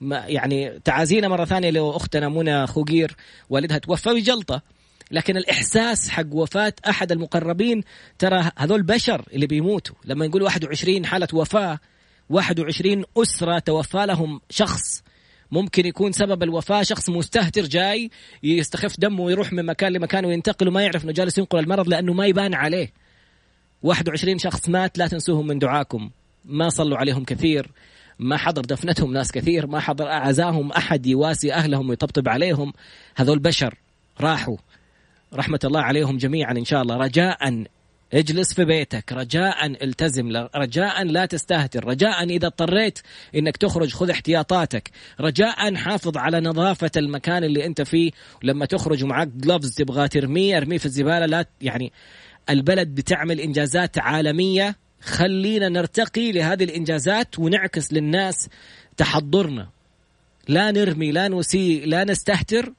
ما 0.00 0.24
يعني 0.26 0.80
تعازينا 0.84 1.28
مرة 1.28 1.44
ثانية 1.44 1.70
لأختنا 1.70 2.28
منى 2.28 2.66
خوقير 2.66 3.16
والدها 3.50 3.78
توفى 3.78 4.10
بجلطة 4.10 4.62
لكن 5.10 5.36
الإحساس 5.36 6.08
حق 6.08 6.26
وفاة 6.32 6.72
أحد 6.88 7.12
المقربين 7.12 7.82
ترى 8.18 8.50
هذول 8.56 8.82
بشر 8.82 9.24
اللي 9.32 9.46
بيموتوا. 9.46 9.94
لما 10.04 10.26
نقول 10.26 10.42
21 10.42 11.06
حالة 11.06 11.28
وفاة 11.32 11.78
21 12.30 13.04
أسرة 13.16 13.58
توفى 13.58 14.06
لهم 14.06 14.40
شخص. 14.50 15.02
ممكن 15.50 15.86
يكون 15.86 16.12
سبب 16.12 16.42
الوفاة 16.42 16.82
شخص 16.82 17.10
مستهتر 17.10 17.62
جاي 17.62 18.10
يستخف 18.42 19.00
دمه 19.00 19.22
ويروح 19.22 19.52
من 19.52 19.66
مكان 19.66 19.92
لمكان 19.92 20.24
وينتقل 20.24 20.68
وما 20.68 20.82
يعرف 20.82 21.04
إنه 21.04 21.12
جالس 21.12 21.38
ينقل 21.38 21.58
المرض 21.58 21.88
لأنه 21.88 22.12
ما 22.12 22.26
يبان 22.26 22.54
عليه. 22.54 22.92
21 23.82 24.38
شخص 24.38 24.68
مات 24.68 24.98
لا 24.98 25.06
تنسوهم 25.06 25.46
من 25.46 25.58
دعاكم. 25.58 26.10
ما 26.44 26.68
صلوا 26.68 26.98
عليهم 26.98 27.24
كثير 27.24 27.70
ما 28.18 28.36
حضر 28.36 28.62
دفنتهم 28.62 29.12
ناس 29.12 29.32
كثير 29.32 29.66
ما 29.66 29.80
حضر 29.80 30.08
أعزاهم 30.08 30.72
أحد 30.72 31.06
يواسي 31.06 31.52
أهلهم 31.52 31.88
ويطبطب 31.88 32.28
عليهم. 32.28 32.72
هذول 33.16 33.38
بشر 33.38 33.74
راحوا. 34.20 34.56
رحمة 35.34 35.60
الله 35.64 35.80
عليهم 35.80 36.16
جميعا 36.16 36.52
إن 36.52 36.64
شاء 36.64 36.82
الله. 36.82 36.96
رجاء 36.96 37.64
اجلس 38.14 38.54
في 38.54 38.64
بيتك. 38.64 39.12
رجاء 39.12 39.66
التزم 39.66 40.48
رجاء 40.56 41.04
لا 41.04 41.26
تستهتر. 41.26 41.84
رجاء 41.84 42.24
إذا 42.24 42.46
اضطريت 42.46 42.98
أنك 43.34 43.56
تخرج 43.56 43.92
خذ 43.92 44.10
احتياطاتك. 44.10 44.90
رجاء 45.20 45.74
حافظ 45.74 46.16
على 46.16 46.40
نظافة 46.40 46.90
المكان 46.96 47.44
اللي 47.44 47.66
أنت 47.66 47.82
فيه. 47.82 48.10
لما 48.42 48.66
تخرج 48.66 49.04
ومعك 49.04 49.28
جلوفز 49.28 49.74
تبغى 49.74 50.08
ترميه 50.08 50.56
ارميه 50.56 50.78
في 50.78 50.86
الزبالة. 50.86 51.26
لا 51.26 51.46
يعني 51.60 51.92
البلد 52.50 52.88
بتعمل 52.88 53.40
إنجازات 53.40 53.98
عالمية. 53.98 54.76
خلينا 55.00 55.68
نرتقي 55.68 56.32
لهذه 56.32 56.64
الإنجازات 56.64 57.38
ونعكس 57.38 57.92
للناس 57.92 58.48
تحضرنا. 58.96 59.68
لا 60.48 60.70
نرمي 60.70 61.12
لا 61.12 61.28
نسيء 61.28 61.86
لا 61.86 62.04
نستهتر. 62.04 62.72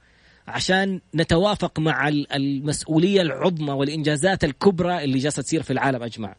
عشان 0.48 1.02
نتوافق 1.16 1.80
مع 1.80 2.08
المسؤولية 2.08 3.22
العظمى 3.22 3.72
والإنجازات 3.72 4.44
الكبرى 4.44 5.04
اللي 5.04 5.18
جالسة 5.18 5.42
تصير 5.42 5.64
في 5.64 5.74
العالم 5.74 6.04
أجمع. 6.04 6.36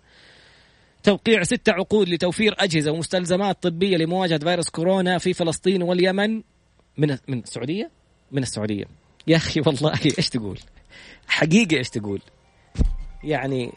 توقيع 1.03 1.43
ستة 1.43 1.73
عقود 1.73 2.09
لتوفير 2.09 2.55
أجهزة 2.59 2.91
ومستلزمات 2.91 3.63
طبية 3.63 3.97
لمواجهة 3.97 4.39
فيروس 4.39 4.69
كورونا 4.69 5.19
في 5.19 5.33
فلسطين 5.33 5.83
واليمن 5.83 6.43
من 6.99 7.17
من 7.29 7.39
السعودية؟ 7.39 7.91
من 8.33 8.43
السعودية. 8.43 8.85
يا 9.27 9.37
أخي 9.37 9.61
والله 9.67 9.93
إيش 10.19 10.29
تقول؟ 10.29 10.59
حقيقة 11.27 11.77
إيش 11.77 11.91
تقول؟ 11.91 12.21
يعني 13.25 13.73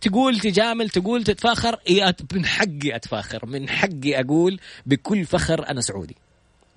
تقول 0.00 0.40
تجامل 0.40 0.90
تقول 0.90 1.24
تتفاخر 1.24 1.76
من 2.32 2.46
حقي 2.46 2.96
أتفاخر 2.96 3.46
من 3.46 3.68
حقي 3.68 4.20
أقول 4.20 4.60
بكل 4.86 5.24
فخر 5.24 5.68
أنا 5.68 5.80
سعودي 5.80 6.16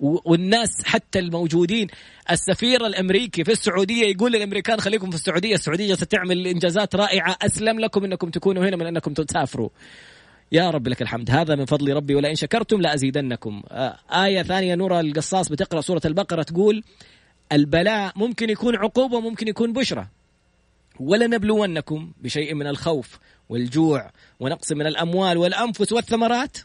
والناس 0.00 0.84
حتى 0.84 1.18
الموجودين. 1.18 1.86
السفير 2.30 2.86
الأمريكي 2.86 3.44
في 3.44 3.52
السعودية 3.52 4.06
يقول 4.06 4.32
للأمريكان 4.32 4.80
خليكم 4.80 5.10
في 5.10 5.16
السعودية 5.16 5.54
السعودية 5.54 5.88
جالسه 5.88 6.06
تعمل 6.06 6.46
إنجازات 6.46 6.96
رائعة. 6.96 7.36
أسلم 7.42 7.80
لكم 7.80 8.04
إنكم 8.04 8.30
تكونوا 8.30 8.68
هنا 8.68 8.76
من 8.76 8.86
أنكم 8.86 9.14
تسافروا. 9.14 9.68
يا 10.52 10.70
رب 10.70 10.88
لك 10.88 11.02
الحمد. 11.02 11.30
هذا 11.30 11.54
من 11.54 11.64
فضل 11.64 11.92
ربي 11.92 12.14
ولئن 12.14 12.34
شكرتم 12.34 12.80
لأزيدنكم. 12.80 13.62
آه، 13.68 13.98
آية 14.10 14.42
ثانية 14.42 14.74
نورا 14.74 15.00
القصاص 15.00 15.48
بتقرأ 15.48 15.80
سورة 15.80 16.02
البقرة 16.04 16.42
تقول 16.42 16.82
البلاء 17.52 18.12
ممكن 18.16 18.50
يكون 18.50 18.76
عقوبة 18.76 19.16
وممكن 19.16 19.48
يكون 19.48 19.72
بشرى. 19.72 20.06
ولنبلونكم 21.00 22.12
بشيء 22.22 22.54
من 22.54 22.66
الخوف 22.66 23.18
والجوع 23.48 24.10
ونقص 24.40 24.72
من 24.72 24.86
الأموال 24.86 25.38
والأنفس 25.38 25.92
والثمرات. 25.92 26.58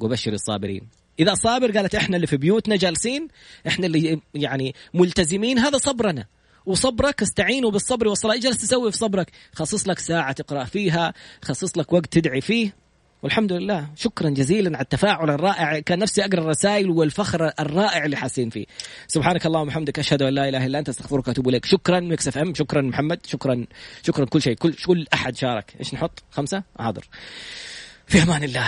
وبشر 0.00 0.32
الصابرين. 0.32 0.99
إذا 1.20 1.34
صابر 1.34 1.70
قالت 1.70 1.94
إحنا 1.94 2.16
اللي 2.16 2.26
في 2.26 2.36
بيوتنا 2.36 2.76
جالسين 2.76 3.28
إحنا 3.66 3.86
اللي 3.86 4.20
يعني 4.34 4.74
ملتزمين 4.94 5.58
هذا 5.58 5.78
صبرنا. 5.78 6.26
وصبرك 6.66 7.22
استعينوا 7.22 7.70
بالصبر 7.70 8.08
والصلاة. 8.08 8.34
إيش 8.34 8.42
جالس 8.42 8.58
تسوي 8.58 8.92
في 8.92 8.98
صبرك؟ 8.98 9.30
خصص 9.54 9.88
لك 9.88 9.98
ساعة 9.98 10.32
تقرأ 10.32 10.64
فيها 10.64 11.14
خصص 11.42 11.78
لك 11.78 11.92
وقت 11.92 12.06
تدعي 12.06 12.40
فيه. 12.40 12.74
والحمد 13.22 13.52
لله. 13.52 13.88
شكرا 13.96 14.30
جزيلا 14.30 14.76
على 14.76 14.84
التفاعل 14.84 15.30
الرائع. 15.30 15.78
كان 15.78 15.98
نفسي 15.98 16.24
أقرأ 16.24 16.40
الرسائل 16.40 16.90
والفخر 16.90 17.52
الرائع 17.60 18.04
اللي 18.04 18.16
حاسين 18.16 18.50
فيه. 18.50 18.66
سبحانك 19.06 19.46
اللهم 19.46 19.62
وبحمدك 19.62 19.98
أشهد 19.98 20.22
أن 20.22 20.34
لا 20.34 20.48
إله 20.48 20.66
إلا 20.66 20.78
أنت 20.78 20.88
أستغفرك 20.88 21.28
وأتوب 21.28 21.48
إليك. 21.48 21.64
شكرا 21.64 22.00
مكس 22.00 22.28
إف 22.28 22.38
إم 22.38 22.54
شكرا 22.54 22.82
محمد 22.82 23.26
شكرا 23.26 23.66
شكرا 24.02 24.24
كل 24.24 24.42
شيء. 24.42 24.54
كل 24.54 24.72
كل 24.72 25.06
أحد 25.14 25.36
شارك. 25.36 25.74
إيش 25.80 25.94
نحط؟ 25.94 26.22
خمسة؟ 26.30 26.62
حاضر. 26.78 27.08
في 28.10 28.22
أمان 28.22 28.44
الله. 28.44 28.66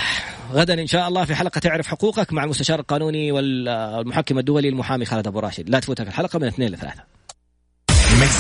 غدا 0.53 0.81
إن 0.83 0.87
شاء 0.87 1.09
الله 1.09 1.25
في 1.25 1.35
حلقة 1.35 1.59
تعرف 1.59 1.87
حقوقك 1.87 2.33
مع 2.33 2.45
المستشار 2.45 2.81
القانوني 2.81 3.33
والمحكم 3.33 4.39
الدولي 4.39 4.69
المحامي 4.69 5.05
خالد 5.05 5.27
أبو 5.27 5.39
راشد. 5.39 5.69
لا 5.69 5.81
تفوتك 5.81 6.07
الحلقة 6.07 6.39
من 6.39 6.47
اثنين 6.47 6.69
لثلاثة. 6.69 7.12